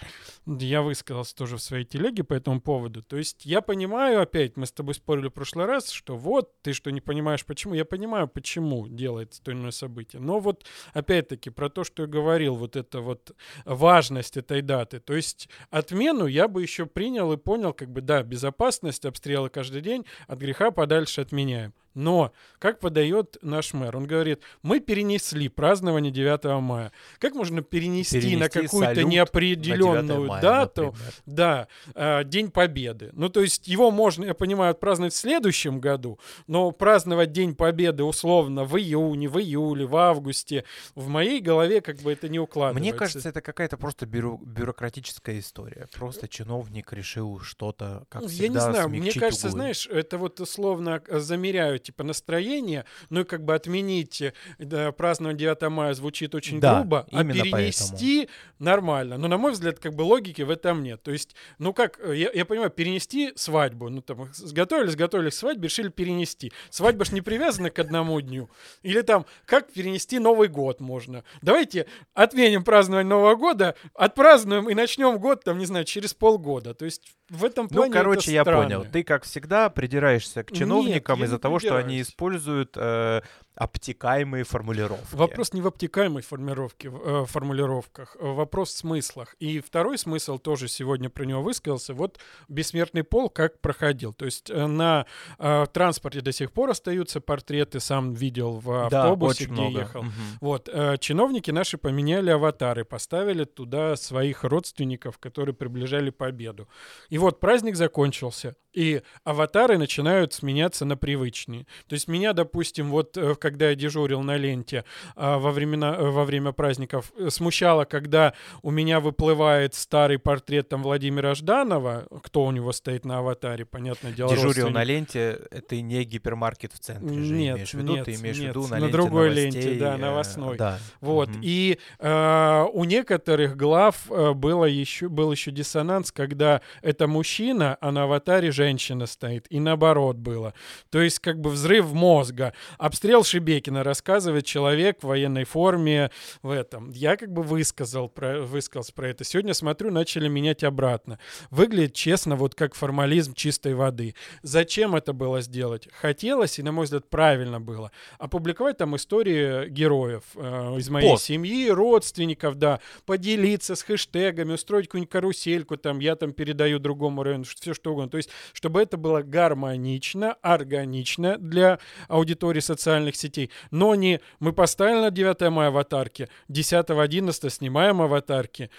я 0.45 0.83
высказался 0.83 1.35
тоже 1.35 1.57
в 1.57 1.63
своей 1.63 1.83
телеге 1.83 2.23
по 2.23 2.35
этому 2.35 2.61
поводу. 2.61 3.01
То 3.01 3.17
есть 3.17 3.43
я 3.47 3.61
понимаю, 3.61 4.21
опять 4.21 4.55
мы 4.55 4.67
с 4.67 4.71
тобой 4.71 4.93
спорили 4.93 5.29
в 5.29 5.31
прошлый 5.31 5.65
раз, 5.65 5.89
что 5.89 6.15
вот 6.15 6.61
ты 6.61 6.73
что 6.73 6.91
не 6.91 7.01
понимаешь 7.01 7.43
почему. 7.43 7.73
Я 7.73 7.85
понимаю, 7.85 8.27
почему 8.27 8.87
делается 8.87 9.41
то 9.41 9.49
или 9.49 9.57
иное 9.57 9.71
событие. 9.71 10.21
Но 10.21 10.39
вот 10.39 10.63
опять-таки 10.93 11.49
про 11.49 11.69
то, 11.69 11.83
что 11.83 12.03
я 12.03 12.07
говорил, 12.07 12.53
вот 12.53 12.75
это 12.75 13.01
вот 13.01 13.35
важность 13.65 14.37
этой 14.37 14.61
даты. 14.61 14.99
То 14.99 15.15
есть 15.15 15.49
отмену 15.71 16.27
я 16.27 16.47
бы 16.47 16.61
еще 16.61 16.85
принял 16.85 17.33
и 17.33 17.37
понял, 17.37 17.73
как 17.73 17.89
бы 17.89 18.01
да, 18.01 18.21
безопасность, 18.21 19.05
обстрелы 19.05 19.49
каждый 19.49 19.81
день, 19.81 20.05
от 20.27 20.37
греха 20.37 20.69
подальше 20.69 21.21
отменяем. 21.21 21.73
Но, 21.95 22.31
как 22.59 22.79
подает 22.79 23.37
наш 23.41 23.73
мэр, 23.73 23.97
он 23.97 24.05
говорит, 24.05 24.18
мы 24.61 24.79
перенесли 24.79 25.49
празднование 25.49 26.11
9 26.11 26.61
мая. 26.61 26.91
Как 27.19 27.33
можно 27.33 27.61
перенести, 27.61 28.19
перенести 28.19 28.37
на 28.37 28.49
какую-то 28.49 29.03
неопределенную 29.03 30.27
мая, 30.27 30.41
дату, 30.41 30.85
например. 30.85 31.13
да, 31.25 31.67
э, 31.95 32.23
День 32.25 32.51
Победы? 32.51 33.11
Ну, 33.13 33.29
то 33.29 33.41
есть 33.41 33.67
его 33.67 33.91
можно, 33.91 34.25
я 34.25 34.33
понимаю, 34.33 34.71
отпраздновать 34.71 35.13
в 35.13 35.17
следующем 35.17 35.79
году, 35.79 36.19
но 36.47 36.71
праздновать 36.71 37.31
День 37.31 37.55
Победы 37.55 38.03
условно 38.03 38.65
в 38.65 38.77
июне, 38.77 39.27
в 39.29 39.39
июле, 39.39 39.85
в 39.85 39.95
августе, 39.95 40.63
в 40.95 41.07
моей 41.07 41.41
голове 41.41 41.81
как 41.81 41.97
бы 41.97 42.11
это 42.11 42.29
не 42.29 42.39
укладывается. 42.39 42.79
Мне 42.79 42.93
кажется, 42.93 43.29
это 43.29 43.41
какая-то 43.41 43.77
просто 43.77 44.05
бюро 44.05 44.39
бюрократическая 44.41 45.39
история. 45.39 45.87
Просто 45.93 46.27
чиновник 46.27 46.93
решил 46.93 47.39
что-то, 47.39 48.05
как 48.09 48.25
всегда, 48.25 48.43
Я 48.43 48.49
не 48.49 48.59
знаю, 48.59 48.89
мне 48.89 49.11
кажется, 49.11 49.47
углы. 49.47 49.59
знаешь, 49.59 49.87
это 49.87 50.17
вот 50.17 50.39
условно 50.39 51.01
замеряют 51.09 51.83
типа 51.83 52.03
настроение, 52.03 52.85
ну 53.09 53.21
и 53.21 53.23
как 53.23 53.43
бы 53.43 53.53
отменить 53.55 54.08
да, 54.57 54.91
празднование 54.91 55.37
9 55.37 55.61
мая 55.69 55.93
звучит 55.93 56.35
очень 56.35 56.59
да, 56.59 56.75
грубо, 56.75 57.07
а 57.11 57.23
перенести 57.23 58.27
поэтому. 58.27 58.37
нормально. 58.59 59.17
Но 59.17 59.27
на 59.27 59.37
мой 59.37 59.51
взгляд, 59.51 59.79
как 59.79 59.93
бы 59.93 60.03
логики 60.03 60.41
в 60.41 60.49
этом 60.49 60.83
нет. 60.83 61.01
То 61.03 61.11
есть, 61.11 61.35
ну 61.57 61.73
как, 61.73 61.99
э, 61.99 62.15
я, 62.15 62.31
я 62.33 62.45
понимаю, 62.45 62.69
перенести 62.69 63.31
свадьбу, 63.35 63.89
ну 63.89 64.01
там 64.01 64.29
сготовились, 64.33 64.95
готовились 64.95 65.33
к 65.35 65.37
свадьбе, 65.37 65.67
решили 65.67 65.89
перенести. 65.89 66.51
Свадьба 66.69 67.05
ж 67.05 67.11
не 67.11 67.21
привязана 67.21 67.69
к 67.69 67.79
одному 67.79 68.19
дню. 68.21 68.49
Или 68.83 69.01
там, 69.01 69.25
как 69.45 69.71
перенести 69.71 70.19
Новый 70.19 70.47
год 70.47 70.79
можно. 70.79 71.23
Давайте 71.41 71.87
отменим 72.13 72.63
празднование 72.63 73.09
Нового 73.09 73.35
года, 73.35 73.75
отпразднуем 73.93 74.69
и 74.69 74.73
начнем 74.73 75.17
год, 75.19 75.43
там, 75.43 75.57
не 75.57 75.65
знаю, 75.65 75.85
через 75.85 76.13
полгода. 76.13 76.73
То 76.73 76.85
есть 76.85 77.15
в 77.29 77.45
этом 77.45 77.67
ну, 77.69 77.77
плане 77.77 77.91
Ну, 77.91 77.97
короче, 77.97 78.31
я 78.31 78.43
понял. 78.43 78.85
Ты, 78.91 79.03
как 79.03 79.23
всегда, 79.23 79.69
придираешься 79.69 80.43
к 80.43 80.51
чиновникам 80.51 81.23
из-за 81.23 81.39
того, 81.39 81.59
что 81.59 81.77
они 81.77 82.01
используют 82.01 82.75
э, 82.75 83.21
обтекаемые 83.59 84.45
формулировки. 84.45 85.13
Вопрос 85.13 85.51
не 85.51 85.61
в 85.61 85.67
обтекаемой 85.67 86.23
формулировке, 86.23 86.89
э, 86.89 87.25
формулировках, 87.27 88.15
э, 88.17 88.25
вопрос 88.25 88.69
в 88.69 88.77
смыслах. 88.77 89.35
И 89.39 89.59
второй 89.59 89.97
смысл 89.97 90.37
тоже 90.37 90.69
сегодня 90.69 91.09
про 91.09 91.25
него 91.25 91.41
высказался. 91.41 91.93
Вот 91.93 92.19
бессмертный 92.47 93.03
пол 93.03 93.29
как 93.29 93.59
проходил. 93.59 94.13
То 94.13 94.23
есть 94.23 94.49
э, 94.49 94.65
на 94.65 95.05
э, 95.37 95.65
транспорте 95.73 96.21
до 96.21 96.31
сих 96.31 96.53
пор 96.53 96.69
остаются 96.69 97.19
портреты, 97.19 97.81
сам 97.81 98.13
видел 98.13 98.59
в 98.59 98.85
автобусе, 98.85 99.47
да, 99.47 99.53
где 99.53 99.61
много. 99.61 99.79
ехал. 99.81 99.99
Угу. 99.99 100.09
Вот 100.39 100.69
э, 100.71 100.95
чиновники 100.99 101.51
наши 101.51 101.77
поменяли 101.77 102.29
аватары, 102.29 102.85
поставили 102.85 103.43
туда 103.43 103.97
своих 103.97 104.45
родственников, 104.45 105.17
которые 105.17 105.53
приближали 105.53 106.11
победу. 106.11 106.69
И 107.09 107.17
вот 107.17 107.41
праздник 107.41 107.75
закончился, 107.75 108.55
и 108.71 109.01
аватары 109.23 109.77
начинают 109.77 110.33
сменяться 110.33 110.85
на 110.85 110.95
привычные. 110.95 111.65
То 111.87 111.95
есть 111.95 112.07
меня, 112.07 112.31
допустим, 112.31 112.89
вот 112.89 113.17
э, 113.17 113.35
когда 113.49 113.69
я 113.69 113.75
дежурил 113.75 114.21
на 114.21 114.37
ленте 114.37 114.85
а, 115.15 115.37
во, 115.39 115.51
времена, 115.51 115.95
э, 115.97 116.09
во 116.09 116.25
время 116.25 116.51
праздников, 116.51 117.11
э, 117.17 117.29
смущало, 117.29 117.85
когда 117.85 118.33
у 118.61 118.71
меня 118.71 118.99
выплывает 118.99 119.73
старый 119.73 120.19
портрет 120.19 120.69
там 120.69 120.83
Владимира 120.83 121.33
Жданова, 121.33 122.07
кто 122.23 122.45
у 122.45 122.51
него 122.51 122.71
стоит 122.71 123.05
на 123.05 123.19
аватаре, 123.19 123.65
понятное 123.65 124.11
дело. 124.11 124.29
Дежурил 124.29 124.69
на 124.69 124.83
ленте, 124.83 125.39
это 125.51 125.79
не 125.81 126.03
гипермаркет 126.03 126.73
в 126.73 126.79
центре 126.79 127.09
же 127.23 127.33
нет, 127.33 127.55
имеешь 127.55 127.71
в 127.71 127.73
виду, 127.73 127.95
нет, 127.95 128.05
ты 128.05 128.15
имеешь 128.15 128.37
нет, 128.37 128.45
в 128.45 128.49
виду 128.49 128.61
на, 128.63 128.69
на 128.69 128.79
ленте 128.79 128.91
другой 128.91 129.29
новостей, 129.29 129.61
ленте, 129.61 129.79
да, 129.79 129.97
новостной. 129.97 130.57
Да. 130.57 130.79
Вот, 131.01 131.29
Угу. 131.29 131.37
и 131.41 131.79
э, 131.99 132.65
у 132.73 132.83
некоторых 132.83 133.55
глав 133.55 134.09
э, 134.09 134.33
было 134.33 134.65
еще, 134.65 135.09
был 135.09 135.31
еще 135.31 135.51
диссонанс, 135.51 136.11
когда 136.11 136.61
это 136.81 137.07
мужчина, 137.07 137.77
а 137.81 137.91
на 137.91 138.03
аватаре 138.03 138.51
женщина 138.51 139.05
стоит, 139.05 139.47
и 139.49 139.59
наоборот 139.59 140.17
было. 140.17 140.53
То 140.89 141.01
есть 141.01 141.19
как 141.19 141.39
бы 141.39 141.49
взрыв 141.49 141.91
мозга. 141.93 142.53
Обстрел 142.77 143.23
Шебекина 143.29 143.83
рассказывает 143.83 144.45
человек 144.45 145.01
в 145.01 145.07
военной 145.07 145.43
форме 145.43 146.11
в 146.41 146.49
этом. 146.49 146.91
Я 146.91 147.15
как 147.15 147.31
бы 147.31 147.43
высказал 147.43 148.09
про, 148.09 148.41
высказался 148.41 148.93
про 148.93 149.09
это. 149.09 149.23
Сегодня 149.23 149.53
смотрю, 149.53 149.91
начали 149.91 150.27
менять 150.27 150.63
обратно. 150.63 151.19
Выглядит 151.51 151.93
честно, 151.93 152.35
вот 152.35 152.55
как 152.55 152.73
формализм 152.73 153.33
чистой 153.35 153.75
воды. 153.75 154.15
Зачем 154.41 154.95
это 154.95 155.13
было 155.13 155.41
сделать? 155.41 155.87
Хотелось, 155.93 156.57
и, 156.59 156.63
на 156.63 156.71
мой 156.71 156.85
взгляд, 156.85 157.07
правильно 157.09 157.61
было. 157.61 157.91
Опубликовать 158.17 158.77
там 158.77 158.95
истории 158.95 159.69
героев 159.69 160.23
э, 160.35 160.75
из 160.79 160.89
моей 160.89 161.11
Пост. 161.11 161.25
семьи, 161.25 161.69
родственников, 161.69 162.55
да, 162.55 162.79
поделиться 163.05 163.75
с 163.75 163.83
хэштегами, 163.83 164.53
устроить 164.53 164.87
какую-нибудь 164.87 165.11
карусельку, 165.11 165.77
там, 165.77 165.99
я 165.99 166.15
там 166.15 166.33
передаю 166.33 166.79
другому 166.79 167.21
району, 167.23 167.43
все 167.43 167.73
что 167.73 167.91
угодно. 167.91 168.09
То 168.09 168.17
есть, 168.17 168.29
чтобы 168.53 168.81
это 168.81 168.97
было 168.97 169.21
гармонично, 169.21 170.33
органично 170.41 171.37
для 171.37 171.79
аудитории 172.07 172.59
социальных 172.59 173.15
сетей, 173.19 173.51
но 173.71 173.95
не 173.95 174.21
мы 174.39 174.53
поставили 174.53 175.01
на 175.01 175.11
9 175.11 175.51
мая 175.51 175.67
аватарки, 175.69 176.29
10-11 176.49 177.49
снимаем 177.49 178.01
аватарки, 178.01 178.69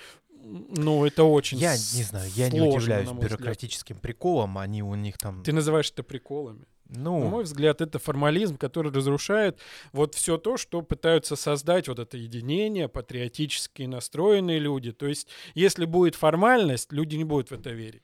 Ну, 0.43 1.05
это 1.05 1.25
очень 1.25 1.59
Я 1.59 1.73
не 1.73 2.03
знаю, 2.03 2.31
я 2.35 2.49
не 2.49 2.61
удивляюсь 2.61 3.11
бюрократическим 3.11 3.97
взгляд. 3.97 4.03
приколом, 4.03 4.59
они 4.59 4.83
у 4.83 4.95
них 4.95 5.19
там... 5.19 5.43
Ты 5.43 5.53
называешь 5.53 5.91
это 5.91 6.03
приколами? 6.03 6.65
Ну... 6.89 7.21
На 7.21 7.27
мой 7.27 7.45
взгляд, 7.45 7.81
это 7.81 7.99
формализм, 7.99 8.57
который 8.57 8.93
разрушает 8.93 9.61
вот 9.93 10.15
все 10.15 10.39
то, 10.39 10.57
что 10.57 10.83
пытаются 10.83 11.37
создать 11.37 11.89
вот 11.89 11.99
это 11.99 12.17
единение, 12.17 12.89
патриотически 12.89 13.83
настроенные 13.83 14.59
люди. 14.59 14.93
То 14.93 15.07
есть, 15.07 15.29
если 15.55 15.85
будет 15.85 16.15
формальность, 16.17 16.93
люди 16.93 17.17
не 17.17 17.25
будут 17.25 17.51
в 17.51 17.55
это 17.55 17.71
верить. 17.71 18.03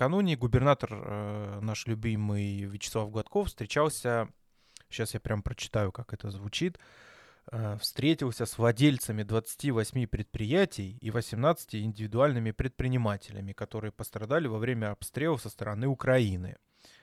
Накануне 0.00 0.34
губернатор 0.34 0.88
э, 0.94 1.58
наш 1.60 1.86
любимый 1.86 2.62
Вячеслав 2.62 3.10
Гладков 3.10 3.48
встречался, 3.48 4.30
сейчас 4.88 5.12
я 5.12 5.20
прям 5.20 5.42
прочитаю, 5.42 5.92
как 5.92 6.14
это 6.14 6.30
звучит, 6.30 6.78
э, 7.52 7.76
встретился 7.78 8.46
с 8.46 8.56
владельцами 8.56 9.24
28 9.24 10.06
предприятий 10.06 10.96
и 11.02 11.10
18 11.10 11.74
индивидуальными 11.74 12.52
предпринимателями, 12.52 13.52
которые 13.52 13.92
пострадали 13.92 14.46
во 14.46 14.56
время 14.56 14.90
обстрелов 14.92 15.42
со 15.42 15.50
стороны 15.50 15.86
Украины. 15.86 16.56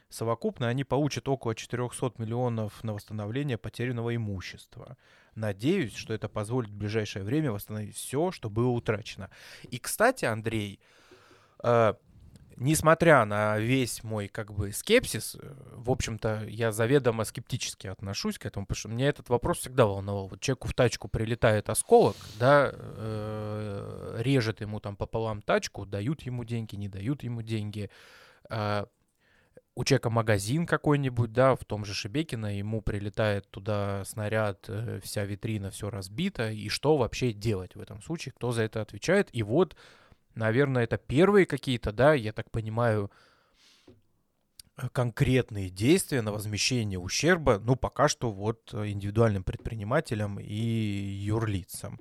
Совокупно 0.10 0.68
они 0.68 0.84
получат 0.84 1.28
около 1.28 1.54
400 1.54 2.14
миллионов 2.18 2.84
на 2.84 2.96
восстановление 2.96 3.60
потерянного 3.60 4.16
имущества. 4.16 4.98
Надеюсь, 5.36 5.94
что 5.94 6.16
это 6.16 6.30
позволит 6.30 6.72
в 6.72 6.76
ближайшее 6.76 7.24
время 7.24 7.52
восстановить 7.52 7.96
все, 7.96 8.32
что 8.32 8.50
было 8.50 8.70
утрачено. 8.70 9.30
И, 9.70 9.78
кстати, 9.78 10.26
Андрей, 10.26 10.80
э, 11.62 11.94
несмотря 12.58 13.24
на 13.26 13.58
весь 13.58 14.04
мой 14.04 14.28
как 14.28 14.52
бы 14.52 14.72
скепсис, 14.72 15.36
э, 15.40 15.54
в 15.76 15.90
общем-то, 15.90 16.46
я 16.48 16.72
заведомо 16.72 17.24
скептически 17.24 17.88
отношусь 17.88 18.38
к 18.38 18.46
этому, 18.46 18.66
потому 18.66 18.78
что 18.78 18.90
меня 18.90 19.08
этот 19.08 19.30
вопрос 19.30 19.60
всегда 19.60 19.86
волновал. 19.86 20.28
Вот 20.28 20.42
человеку 20.42 20.68
в 20.68 20.74
тачку 20.74 21.08
прилетает 21.08 21.70
осколок, 21.70 22.16
да, 22.40 22.72
э, 22.74 24.16
режет 24.20 24.62
ему 24.62 24.80
там 24.80 24.96
пополам 24.96 25.42
тачку, 25.42 25.86
дают 25.86 26.24
ему 26.24 26.44
деньги, 26.44 26.76
не 26.76 26.90
дают 26.90 27.24
ему 27.24 27.42
деньги. 27.42 27.90
Э, 28.50 28.86
у 29.78 29.84
человека 29.84 30.10
магазин 30.10 30.66
какой-нибудь, 30.66 31.32
да, 31.32 31.56
в 31.56 31.64
том 31.64 31.86
же 31.86 31.94
Шебекино, 31.94 32.58
ему 32.58 32.82
прилетает 32.82 33.48
туда 33.52 34.04
снаряд, 34.06 34.66
э, 34.68 35.00
вся 35.04 35.24
витрина, 35.24 35.70
все 35.70 35.92
разбито, 35.92 36.50
и 36.50 36.68
что 36.68 36.98
вообще 36.98 37.32
делать 37.32 37.76
в 37.76 37.82
этом 37.82 38.02
случае, 38.02 38.34
кто 38.34 38.52
за 38.52 38.64
это 38.64 38.82
отвечает? 38.82 39.30
И 39.34 39.44
вот 39.44 39.76
Наверное, 40.38 40.84
это 40.84 40.98
первые 40.98 41.48
какие-то, 41.48 41.92
да, 41.92 42.14
я 42.14 42.32
так 42.32 42.52
понимаю, 42.52 43.12
э, 44.78 44.88
конкретные 44.90 45.72
действия 45.72 46.22
на 46.22 46.32
возмещение 46.32 47.00
ущерба, 47.00 47.58
ну, 47.58 47.76
пока 47.76 48.08
что 48.08 48.32
вот 48.32 48.72
э, 48.72 48.90
индивидуальным 48.90 49.44
предпринимателям 49.44 50.40
и 50.40 50.54
юрлицам. 50.54 52.00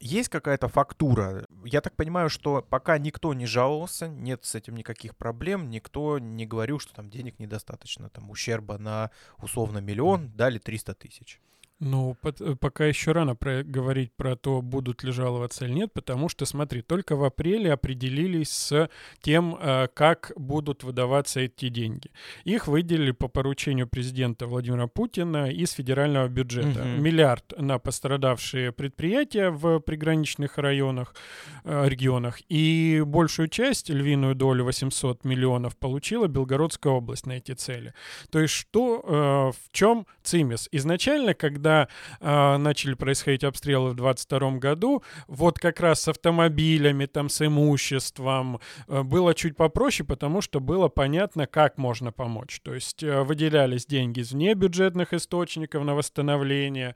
Есть 0.00 0.30
какая-то 0.30 0.68
фактура? 0.68 1.44
Я 1.62 1.82
так 1.82 1.94
понимаю, 1.94 2.30
что 2.30 2.62
пока 2.62 2.96
никто 2.96 3.34
не 3.34 3.44
жаловался, 3.44 4.08
нет 4.08 4.46
с 4.46 4.54
этим 4.54 4.74
никаких 4.74 5.14
проблем, 5.14 5.68
никто 5.68 6.18
не 6.18 6.46
говорил, 6.46 6.78
что 6.78 6.94
там 6.94 7.10
денег 7.10 7.38
недостаточно, 7.38 8.08
там 8.08 8.30
ущерба 8.30 8.78
на 8.78 9.10
условно 9.42 9.78
миллион, 9.78 10.30
дали 10.30 10.58
300 10.58 10.94
тысяч. 10.94 11.40
Ну, 11.80 12.16
под, 12.20 12.40
э, 12.40 12.56
пока 12.56 12.86
еще 12.86 13.12
рано 13.12 13.36
про, 13.36 13.62
говорить 13.62 14.12
про 14.16 14.34
то, 14.34 14.62
будут 14.62 15.04
ли 15.04 15.12
жаловаться 15.12 15.64
или 15.64 15.72
нет, 15.72 15.92
потому 15.92 16.28
что, 16.28 16.44
смотри, 16.44 16.82
только 16.82 17.14
в 17.14 17.22
апреле 17.22 17.72
определились 17.72 18.50
с 18.50 18.90
тем, 19.20 19.56
э, 19.60 19.86
как 19.94 20.32
будут 20.34 20.82
выдаваться 20.82 21.40
эти 21.40 21.68
деньги. 21.68 22.10
Их 22.42 22.66
выделили 22.66 23.12
по 23.12 23.28
поручению 23.28 23.86
президента 23.86 24.48
Владимира 24.48 24.88
Путина 24.88 25.50
из 25.50 25.70
федерального 25.70 26.26
бюджета. 26.26 26.80
Угу. 26.80 27.00
Миллиард 27.00 27.52
на 27.58 27.78
пострадавшие 27.78 28.72
предприятия 28.72 29.50
в 29.50 29.78
приграничных 29.78 30.58
районах, 30.58 31.14
э, 31.62 31.88
регионах, 31.88 32.40
и 32.48 33.04
большую 33.06 33.46
часть, 33.46 33.88
львиную 33.88 34.34
долю, 34.34 34.64
800 34.64 35.24
миллионов, 35.24 35.76
получила 35.76 36.26
Белгородская 36.26 36.92
область 36.92 37.26
на 37.26 37.32
эти 37.32 37.52
цели. 37.52 37.94
То 38.30 38.40
есть 38.40 38.54
что, 38.54 39.52
в 39.52 39.72
чем 39.72 40.06
цимис? 40.22 40.68
Изначально, 40.72 41.34
когда 41.34 41.67
когда 41.68 41.88
э, 42.20 42.56
начали 42.56 42.94
происходить 42.94 43.44
обстрелы 43.44 43.90
в 43.90 43.94
22 43.94 44.52
году, 44.52 45.02
вот 45.26 45.58
как 45.58 45.80
раз 45.80 46.02
с 46.02 46.08
автомобилями, 46.08 47.06
там, 47.06 47.28
с 47.28 47.46
имуществом 47.46 48.60
э, 48.86 49.02
было 49.02 49.34
чуть 49.34 49.56
попроще, 49.56 50.06
потому 50.06 50.40
что 50.40 50.60
было 50.60 50.88
понятно, 50.88 51.46
как 51.46 51.76
можно 51.78 52.10
помочь. 52.12 52.60
То 52.62 52.74
есть 52.74 53.02
э, 53.02 53.22
выделялись 53.22 53.86
деньги 53.86 54.20
из 54.20 54.32
внебюджетных 54.32 55.12
источников 55.12 55.84
на 55.84 55.94
восстановление, 55.94 56.94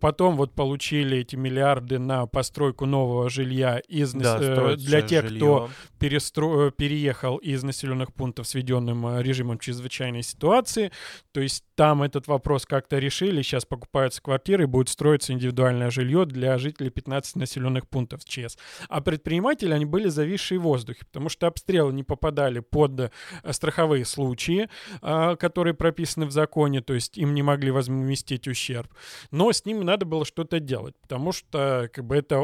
потом 0.00 0.36
вот 0.36 0.52
получили 0.54 1.18
эти 1.18 1.36
миллиарды 1.36 1.98
на 1.98 2.26
постройку 2.26 2.86
нового 2.86 3.30
жилья 3.30 3.78
из, 3.88 4.12
да, 4.12 4.38
э, 4.40 4.76
для 4.76 5.02
тех, 5.02 5.24
жилье. 5.24 5.38
кто 5.38 5.70
перестро... 5.98 6.68
Э, 6.68 6.70
переехал 6.70 7.36
из 7.38 7.62
населенных 7.62 8.12
пунктов 8.12 8.46
с 8.46 8.54
введенным 8.54 9.06
э, 9.06 9.22
режимом 9.22 9.58
чрезвычайной 9.58 10.22
ситуации. 10.22 10.92
То 11.32 11.40
есть 11.40 11.64
там 11.74 12.02
этот 12.02 12.26
вопрос 12.26 12.66
как-то 12.66 12.98
решили, 12.98 13.42
сейчас 13.42 13.64
покупают 13.64 14.09
покупаются 14.10 14.22
квартиры, 14.22 14.66
будет 14.66 14.88
строиться 14.88 15.32
индивидуальное 15.32 15.90
жилье 15.90 16.24
для 16.26 16.58
жителей 16.58 16.90
15 16.90 17.36
населенных 17.36 17.88
пунктов 17.88 18.24
ЧС. 18.24 18.56
А 18.88 19.00
предприниматели, 19.00 19.72
они 19.72 19.84
были 19.84 20.08
зависшие 20.08 20.58
в 20.58 20.62
воздухе, 20.62 21.04
потому 21.04 21.28
что 21.28 21.46
обстрелы 21.46 21.92
не 21.92 22.02
попадали 22.02 22.60
под 22.60 23.00
э, 23.00 23.10
страховые 23.50 24.04
случаи, 24.04 24.68
а, 25.02 25.36
которые 25.36 25.74
прописаны 25.74 26.26
в 26.26 26.32
законе, 26.32 26.80
то 26.80 26.94
есть 26.94 27.18
им 27.18 27.34
не 27.34 27.42
могли 27.42 27.70
возместить 27.70 28.48
ущерб. 28.48 28.88
Но 29.30 29.52
с 29.52 29.64
ними 29.64 29.84
надо 29.84 30.06
было 30.06 30.24
что-то 30.24 30.60
делать, 30.60 30.94
потому 31.02 31.32
что 31.32 31.88
как 31.92 32.04
бы 32.04 32.16
это 32.16 32.40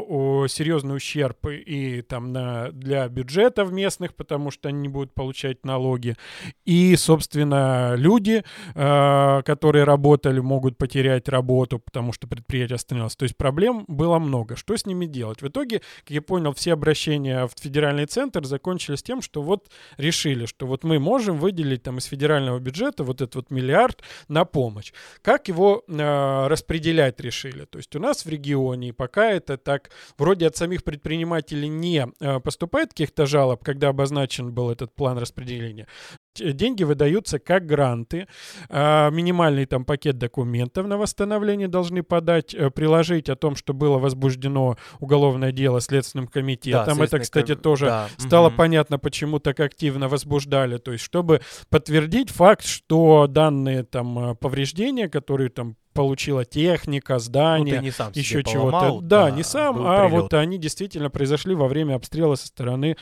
серьезный 0.49 0.96
ущерб 0.96 1.46
и 1.46 2.02
там 2.02 2.32
на, 2.32 2.70
для 2.73 3.08
бюджетов 3.08 3.73
местных, 3.73 4.14
потому 4.14 4.50
что 4.50 4.68
они 4.68 4.80
не 4.80 4.88
будут 4.88 5.14
получать 5.14 5.64
налоги. 5.64 6.14
И, 6.64 6.96
собственно, 6.96 7.94
люди, 7.96 8.44
э, 8.75 9.42
которые 9.44 9.85
работали, 9.85 10.40
могут 10.40 10.78
потерять 10.78 11.28
работу 11.28 11.55
работу, 11.56 11.78
потому 11.78 12.12
что 12.12 12.26
предприятие 12.26 12.76
остановилось. 12.76 13.16
То 13.16 13.25
есть 13.25 13.36
проблем 13.36 13.84
было 13.88 14.18
много. 14.18 14.56
Что 14.56 14.76
с 14.76 14.86
ними 14.86 15.06
делать? 15.06 15.42
В 15.42 15.48
итоге, 15.48 15.80
как 16.00 16.10
я 16.10 16.22
понял, 16.22 16.52
все 16.52 16.72
обращения 16.72 17.46
в 17.46 17.52
федеральный 17.58 18.06
центр 18.06 18.44
закончились 18.44 19.02
тем, 19.02 19.22
что 19.22 19.42
вот 19.42 19.70
решили, 19.96 20.46
что 20.46 20.66
вот 20.66 20.84
мы 20.84 20.98
можем 20.98 21.38
выделить 21.38 21.82
там 21.82 21.98
из 21.98 22.04
федерального 22.04 22.58
бюджета 22.58 23.04
вот 23.04 23.20
этот 23.20 23.34
вот 23.36 23.50
миллиард 23.50 24.02
на 24.28 24.44
помощь. 24.44 24.92
Как 25.22 25.48
его 25.48 25.82
э, 25.88 26.46
распределять 26.48 27.20
решили? 27.20 27.64
То 27.64 27.78
есть 27.78 27.96
у 27.96 28.00
нас 28.00 28.25
в 28.25 28.28
регионе 28.28 28.92
пока 28.92 29.30
это 29.30 29.56
так 29.56 29.90
вроде 30.18 30.46
от 30.46 30.56
самих 30.56 30.84
предпринимателей 30.84 31.68
не 31.68 32.06
э, 32.20 32.40
поступает 32.40 32.90
каких-то 32.90 33.26
жалоб, 33.26 33.64
когда 33.64 33.88
обозначен 33.88 34.52
был 34.52 34.70
этот 34.70 34.94
план 34.94 35.18
распределения. 35.18 35.86
Деньги 36.40 36.84
выдаются 36.84 37.38
как 37.38 37.66
гранты, 37.66 38.26
э, 38.68 39.10
минимальный 39.10 39.66
там 39.66 39.84
пакет 39.84 40.18
документов 40.18 40.86
на 40.86 40.96
восстановление 40.96 41.68
должны 41.68 42.02
подать, 42.02 42.54
э, 42.54 42.70
приложить 42.70 43.28
о 43.28 43.36
том, 43.36 43.56
что 43.56 43.74
было 43.74 43.98
возбуждено 43.98 44.76
уголовное 45.00 45.52
дело 45.52 45.80
Следственным 45.80 46.26
комитетом. 46.26 46.98
Да, 46.98 47.04
Это, 47.04 47.18
кстати, 47.18 47.54
тоже 47.54 47.86
да. 47.86 48.08
стало 48.18 48.48
угу. 48.48 48.56
понятно, 48.56 48.98
почему 48.98 49.38
так 49.38 49.60
активно 49.60 50.08
возбуждали. 50.08 50.78
То 50.78 50.92
есть, 50.92 51.04
чтобы 51.04 51.40
подтвердить 51.70 52.30
факт, 52.30 52.64
что 52.64 53.26
данные 53.28 53.82
там 53.84 54.18
э, 54.30 54.34
повреждения, 54.34 55.08
которые 55.08 55.50
там 55.50 55.76
получила 55.96 56.44
техника, 56.44 57.18
здание, 57.18 57.80
ну, 57.80 58.10
еще 58.14 58.44
чего-то. 58.44 59.00
Да, 59.00 59.24
да, 59.24 59.30
не 59.30 59.42
сам, 59.42 59.78
а 59.80 60.06
прилет. 60.06 60.22
вот 60.22 60.34
они 60.34 60.58
действительно 60.58 61.10
произошли 61.10 61.54
во 61.54 61.66
время 61.66 61.94
обстрела 61.94 62.34
со 62.34 62.46
стороны 62.46 62.96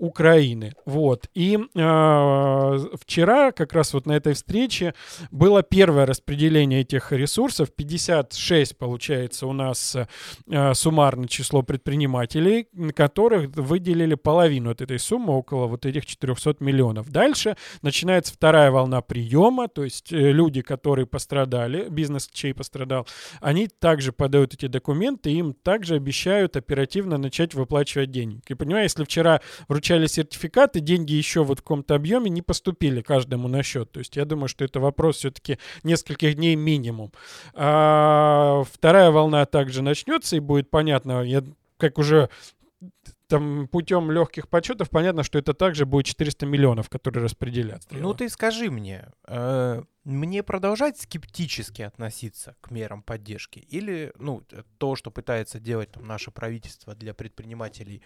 Украины. 0.00 0.72
Вот. 0.86 1.28
И 1.34 1.56
э, 1.56 2.78
вчера 3.00 3.52
как 3.52 3.74
раз 3.74 3.92
вот 3.92 4.06
на 4.06 4.12
этой 4.12 4.32
встрече 4.32 4.94
было 5.30 5.62
первое 5.62 6.06
распределение 6.06 6.80
этих 6.80 7.12
ресурсов. 7.12 7.68
56, 7.74 8.78
получается, 8.78 9.46
у 9.46 9.52
нас 9.52 9.94
э, 9.94 10.74
суммарное 10.74 11.28
число 11.28 11.62
предпринимателей, 11.62 12.66
которых 12.96 13.54
выделили 13.56 14.14
половину 14.14 14.70
от 14.70 14.80
этой 14.80 14.98
суммы, 14.98 15.36
около 15.36 15.66
вот 15.66 15.84
этих 15.84 16.06
400 16.06 16.56
миллионов. 16.60 17.10
Дальше 17.10 17.56
начинается 17.82 18.32
вторая 18.32 18.70
волна 18.70 19.02
приема, 19.02 19.68
то 19.68 19.84
есть 19.84 20.12
э, 20.12 20.32
люди, 20.32 20.62
которые 20.62 21.06
пострадали, 21.06 21.88
бизнес, 21.90 22.28
чей 22.32 22.54
пострадал, 22.54 23.06
они 23.42 23.68
также 23.68 24.12
подают 24.12 24.54
эти 24.54 24.66
документы, 24.66 25.30
им 25.30 25.52
также 25.52 25.96
обещают 25.96 26.56
оперативно 26.56 27.18
начать 27.18 27.52
выплачивать 27.52 28.10
деньги. 28.10 28.40
И 28.48 28.54
понимаю, 28.54 28.84
если 28.84 29.04
вчера 29.04 29.42
вручали 29.68 29.89
получали 29.90 30.06
сертификаты, 30.06 30.80
деньги 30.80 31.14
еще 31.14 31.42
вот 31.42 31.58
в 31.58 31.62
каком-то 31.62 31.96
объеме 31.96 32.30
не 32.30 32.42
поступили 32.42 33.02
каждому 33.02 33.48
на 33.48 33.62
счет. 33.64 33.90
То 33.90 33.98
есть 33.98 34.16
я 34.16 34.24
думаю, 34.24 34.48
что 34.48 34.64
это 34.64 34.78
вопрос 34.78 35.16
все-таки 35.16 35.58
нескольких 35.82 36.36
дней 36.36 36.54
минимум. 36.54 37.12
А, 37.54 38.62
вторая 38.72 39.10
волна 39.10 39.44
также 39.46 39.82
начнется 39.82 40.36
и 40.36 40.40
будет 40.40 40.70
понятно, 40.70 41.22
я 41.22 41.42
как 41.76 41.98
уже 41.98 42.30
там 43.26 43.68
путем 43.68 44.10
легких 44.10 44.48
подсчетов 44.48 44.90
понятно, 44.90 45.22
что 45.22 45.38
это 45.38 45.54
также 45.54 45.86
будет 45.86 46.06
400 46.06 46.46
миллионов, 46.46 46.88
которые 46.88 47.24
распределят. 47.24 47.82
Ну 47.90 48.14
ты 48.14 48.28
скажи 48.28 48.70
мне, 48.70 49.08
э, 49.26 49.82
мне 50.04 50.42
продолжать 50.42 50.98
скептически 50.98 51.82
относиться 51.82 52.56
к 52.60 52.70
мерам 52.70 53.02
поддержки 53.02 53.58
или 53.58 54.12
ну 54.18 54.42
то, 54.78 54.96
что 54.96 55.10
пытается 55.10 55.60
делать 55.60 55.92
там, 55.92 56.06
наше 56.06 56.30
правительство 56.30 56.94
для 56.94 57.14
предпринимателей, 57.14 58.02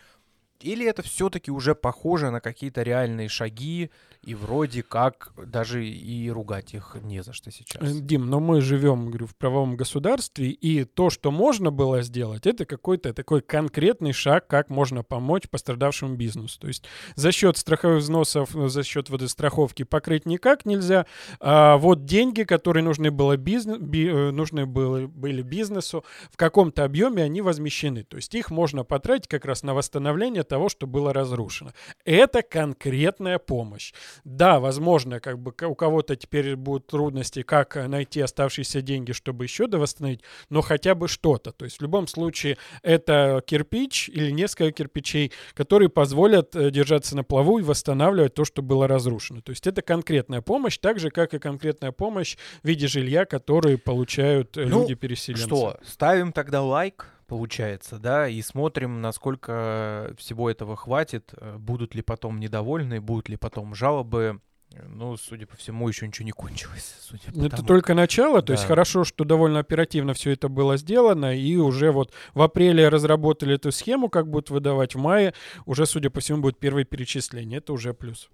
или 0.61 0.87
это 0.87 1.03
все-таки 1.03 1.51
уже 1.51 1.75
похоже 1.75 2.31
на 2.31 2.41
какие-то 2.41 2.83
реальные 2.83 3.29
шаги, 3.29 3.91
и 4.23 4.35
вроде 4.35 4.83
как 4.83 5.33
даже 5.37 5.87
и 5.87 6.31
ругать 6.31 6.73
их 6.73 6.97
не 7.03 7.23
за 7.23 7.33
что 7.33 7.51
сейчас? 7.51 7.83
Э, 7.83 8.01
Дим, 8.01 8.31
но 8.31 8.41
мы 8.41 8.61
живем, 8.63 9.09
говорю, 9.09 9.27
в 9.27 9.37
правовом 9.37 9.77
государстве, 9.77 10.51
и 10.51 10.85
то, 10.85 11.11
что 11.11 11.31
можно 11.31 11.71
было 11.71 12.03
сделать, 12.03 12.47
это 12.47 12.65
какой-то 12.65 13.13
такой 13.13 13.43
конкретный 13.43 14.13
шаг, 14.13 14.47
как 14.47 14.71
можно 14.71 15.03
помочь 15.03 15.49
пострадавшему 15.51 16.17
бизнесу. 16.17 16.59
То 16.59 16.69
есть 16.69 16.85
за 17.17 17.33
счет 17.33 17.59
страховых 17.59 18.01
взносов, 18.01 18.51
за 18.51 18.83
счет 18.83 19.11
вот 19.11 19.21
этой 19.21 19.29
страховки 19.29 19.83
покрыть 19.83 20.27
никак 20.27 20.65
нельзя. 20.65 21.07
А 21.41 21.77
вот 21.77 22.05
деньги, 22.05 22.45
которые 22.45 22.83
нужны, 22.83 23.11
было 23.11 23.37
бизнес, 23.37 23.79
би, 23.79 24.07
э, 24.07 24.31
нужны 24.31 24.67
было, 24.67 25.07
были 25.07 25.43
бизнесу, 25.43 26.05
в 26.31 26.37
каком-то 26.37 26.85
объеме 26.85 27.23
они 27.23 27.43
возмещены. 27.43 28.05
То 28.05 28.17
есть 28.17 28.35
их 28.35 28.51
можно 28.51 28.85
потратить 28.85 29.29
как 29.29 29.45
раз 29.45 29.63
на 29.63 29.75
восстановление 29.75 30.45
того, 30.55 30.69
что 30.69 30.87
было 30.87 31.13
разрушено. 31.13 31.73
Это 32.05 32.43
конкретная 32.43 33.41
помощь. 33.41 33.93
Да, 34.23 34.61
возможно, 34.61 35.19
как 35.19 35.41
бы 35.41 35.53
у 35.67 35.75
кого-то 35.75 36.15
теперь 36.15 36.55
будут 36.55 36.87
трудности, 36.87 37.43
как 37.43 37.75
найти 37.75 38.21
оставшиеся 38.21 38.81
деньги, 38.81 39.11
чтобы 39.11 39.47
еще 39.47 39.67
довосстановить, 39.67 40.21
но 40.51 40.61
хотя 40.61 40.95
бы 40.95 41.09
что-то. 41.09 41.51
То 41.51 41.65
есть 41.65 41.79
в 41.79 41.83
любом 41.83 42.07
случае 42.07 42.57
это 42.83 43.43
кирпич 43.45 44.09
или 44.09 44.31
несколько 44.31 44.71
кирпичей, 44.71 45.33
которые 45.55 45.89
позволят 45.89 46.55
э, 46.55 46.71
держаться 46.71 47.17
на 47.17 47.25
плаву 47.25 47.59
и 47.59 47.63
восстанавливать 47.63 48.35
то, 48.35 48.45
что 48.45 48.63
было 48.63 48.87
разрушено. 48.87 49.41
То 49.41 49.51
есть 49.51 49.67
это 49.67 49.83
конкретная 49.83 50.41
помощь, 50.41 50.79
так 50.79 51.01
же, 51.01 51.11
как 51.11 51.35
и 51.35 51.41
конкретная 51.41 51.91
помощь 51.91 52.37
в 52.63 52.69
виде 52.69 52.87
жилья, 52.87 53.25
которые 53.25 53.77
получают 53.77 54.57
э, 54.57 54.67
ну, 54.67 54.83
люди-переселенцы. 54.83 55.47
Что, 55.47 55.81
ставим 55.85 56.31
тогда 56.33 56.63
лайк 56.63 57.14
получается, 57.35 57.99
да, 57.99 58.29
и 58.29 58.41
смотрим, 58.43 59.01
насколько 59.01 60.15
всего 60.17 60.49
этого 60.49 60.77
хватит, 60.77 61.35
э, 61.37 61.57
будут 61.59 61.97
ли 61.97 62.01
потом 62.01 62.39
недовольны, 62.39 63.01
будут 63.01 63.29
ли 63.29 63.37
потом 63.37 63.75
жалобы. 63.75 64.41
Ну, 64.87 65.17
судя 65.17 65.45
по 65.45 65.57
всему, 65.57 65.89
еще 65.89 66.07
ничего 66.07 66.27
не 66.27 66.31
кончилось. 66.31 66.95
Судя 67.01 67.33
по 67.33 67.41
это 67.41 67.57
тому. 67.57 67.67
только 67.67 67.95
начало, 67.95 68.41
то 68.41 68.49
да. 68.49 68.53
есть 68.53 68.67
хорошо, 68.67 69.03
что 69.03 69.25
довольно 69.25 69.59
оперативно 69.59 70.15
все 70.15 70.31
это 70.31 70.49
было 70.49 70.77
сделано, 70.77 71.37
и 71.37 71.57
уже 71.57 71.91
вот 71.91 72.13
в 72.35 72.43
апреле 72.43 72.89
разработали 72.89 73.57
эту 73.57 73.73
схему, 73.73 74.09
как 74.09 74.29
будут 74.29 74.51
выдавать, 74.51 74.95
в 74.95 74.99
мае 74.99 75.35
уже, 75.67 75.87
судя 75.87 76.11
по 76.11 76.21
всему, 76.21 76.41
будет 76.41 76.61
первое 76.61 76.85
перечисление, 76.85 77.59
это 77.59 77.73
уже 77.73 77.95
плюс. 77.95 78.31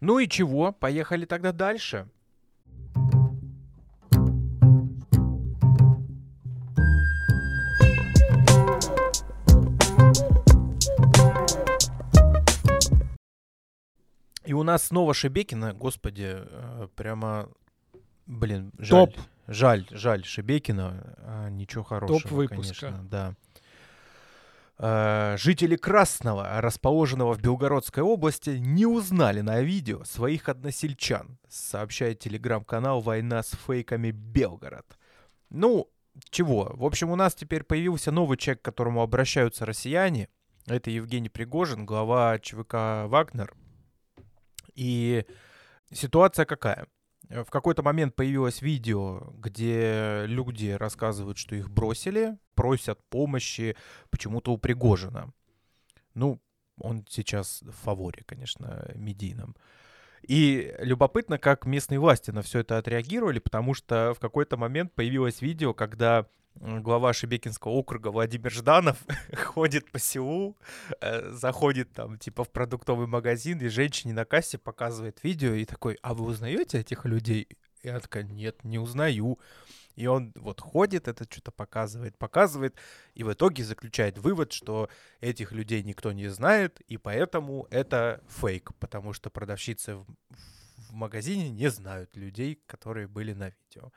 Ну 0.00 0.18
и 0.18 0.26
чего, 0.26 0.72
поехали 0.72 1.24
тогда 1.24 1.52
дальше. 1.52 2.08
И 14.44 14.52
у 14.52 14.62
нас 14.62 14.84
снова 14.84 15.14
Шебекина, 15.14 15.72
господи, 15.72 16.32
э, 16.36 16.88
прямо, 16.94 17.48
блин, 18.26 18.72
жаль. 18.78 19.06
Топ. 19.06 19.16
Жаль, 19.46 19.86
жаль 19.90 20.24
Шебекина, 20.24 21.16
а 21.18 21.48
ничего 21.50 21.84
хорошего, 21.84 22.20
Топ 22.20 22.30
выпуска. 22.30 22.86
конечно, 22.86 23.08
да. 23.10 23.34
Э, 24.78 25.36
жители 25.38 25.76
Красного, 25.76 26.60
расположенного 26.60 27.34
в 27.34 27.40
Белгородской 27.40 28.02
области, 28.02 28.50
не 28.50 28.86
узнали 28.86 29.40
на 29.40 29.60
видео 29.60 30.02
своих 30.04 30.48
односельчан, 30.48 31.38
сообщает 31.48 32.20
телеграм-канал 32.20 33.00
«Война 33.00 33.42
с 33.42 33.50
фейками 33.66 34.10
Белгород». 34.10 34.98
Ну, 35.50 35.88
чего? 36.30 36.72
В 36.74 36.84
общем, 36.84 37.10
у 37.10 37.16
нас 37.16 37.34
теперь 37.34 37.64
появился 37.64 38.10
новый 38.10 38.36
человек, 38.36 38.62
к 38.62 38.64
которому 38.64 39.02
обращаются 39.02 39.66
россияне. 39.66 40.28
Это 40.66 40.90
Евгений 40.90 41.28
Пригожин, 41.28 41.84
глава 41.84 42.38
ЧВК 42.38 43.06
«Вагнер», 43.06 43.54
и 44.74 45.24
ситуация 45.92 46.44
какая? 46.44 46.86
В 47.28 47.46
какой-то 47.46 47.82
момент 47.82 48.14
появилось 48.14 48.60
видео, 48.60 49.32
где 49.38 50.24
люди 50.26 50.70
рассказывают, 50.70 51.38
что 51.38 51.56
их 51.56 51.70
бросили, 51.70 52.38
просят 52.54 53.02
помощи 53.08 53.76
почему-то 54.10 54.52
у 54.52 54.58
Пригожина. 54.58 55.32
Ну, 56.14 56.40
он 56.78 57.06
сейчас 57.08 57.62
в 57.62 57.72
фаворе, 57.72 58.22
конечно, 58.26 58.90
медийном. 58.94 59.56
И 60.26 60.74
любопытно, 60.78 61.38
как 61.38 61.66
местные 61.66 62.00
власти 62.00 62.30
на 62.30 62.42
все 62.42 62.60
это 62.60 62.78
отреагировали, 62.78 63.38
потому 63.38 63.74
что 63.74 64.14
в 64.14 64.20
какой-то 64.20 64.56
момент 64.56 64.92
появилось 64.94 65.42
видео, 65.42 65.74
когда 65.74 66.26
глава 66.56 67.12
Шебекинского 67.12 67.72
округа 67.72 68.08
Владимир 68.08 68.50
Жданов 68.50 68.96
ходит 69.34 69.90
по 69.90 69.98
селу, 69.98 70.56
э, 71.00 71.30
заходит 71.30 71.92
там 71.92 72.18
типа 72.18 72.44
в 72.44 72.50
продуктовый 72.50 73.06
магазин, 73.06 73.60
и 73.60 73.68
женщине 73.68 74.14
на 74.14 74.24
кассе 74.24 74.56
показывает 74.56 75.22
видео, 75.22 75.52
и 75.52 75.64
такой, 75.64 75.98
а 76.02 76.14
вы 76.14 76.26
узнаете 76.26 76.80
этих 76.80 77.04
людей? 77.04 77.48
И 77.82 77.88
она 77.88 78.00
такая, 78.00 78.22
нет, 78.22 78.64
не 78.64 78.78
узнаю. 78.78 79.38
И 79.96 80.06
он 80.06 80.32
вот 80.36 80.60
ходит, 80.60 81.08
это 81.08 81.24
что-то 81.24 81.52
показывает, 81.52 82.16
показывает, 82.18 82.76
и 83.14 83.24
в 83.24 83.32
итоге 83.32 83.64
заключает 83.64 84.18
вывод, 84.18 84.52
что 84.52 84.88
этих 85.20 85.52
людей 85.52 85.82
никто 85.82 86.12
не 86.12 86.28
знает, 86.28 86.80
и 86.82 86.96
поэтому 86.96 87.66
это 87.70 88.20
фейк, 88.28 88.74
потому 88.78 89.12
что 89.12 89.30
продавщицы 89.30 89.96
в, 89.96 90.06
в 90.88 90.92
магазине 90.92 91.50
не 91.50 91.70
знают 91.70 92.16
людей, 92.16 92.60
которые 92.66 93.06
были 93.06 93.32
на 93.32 93.50
видео. 93.50 93.92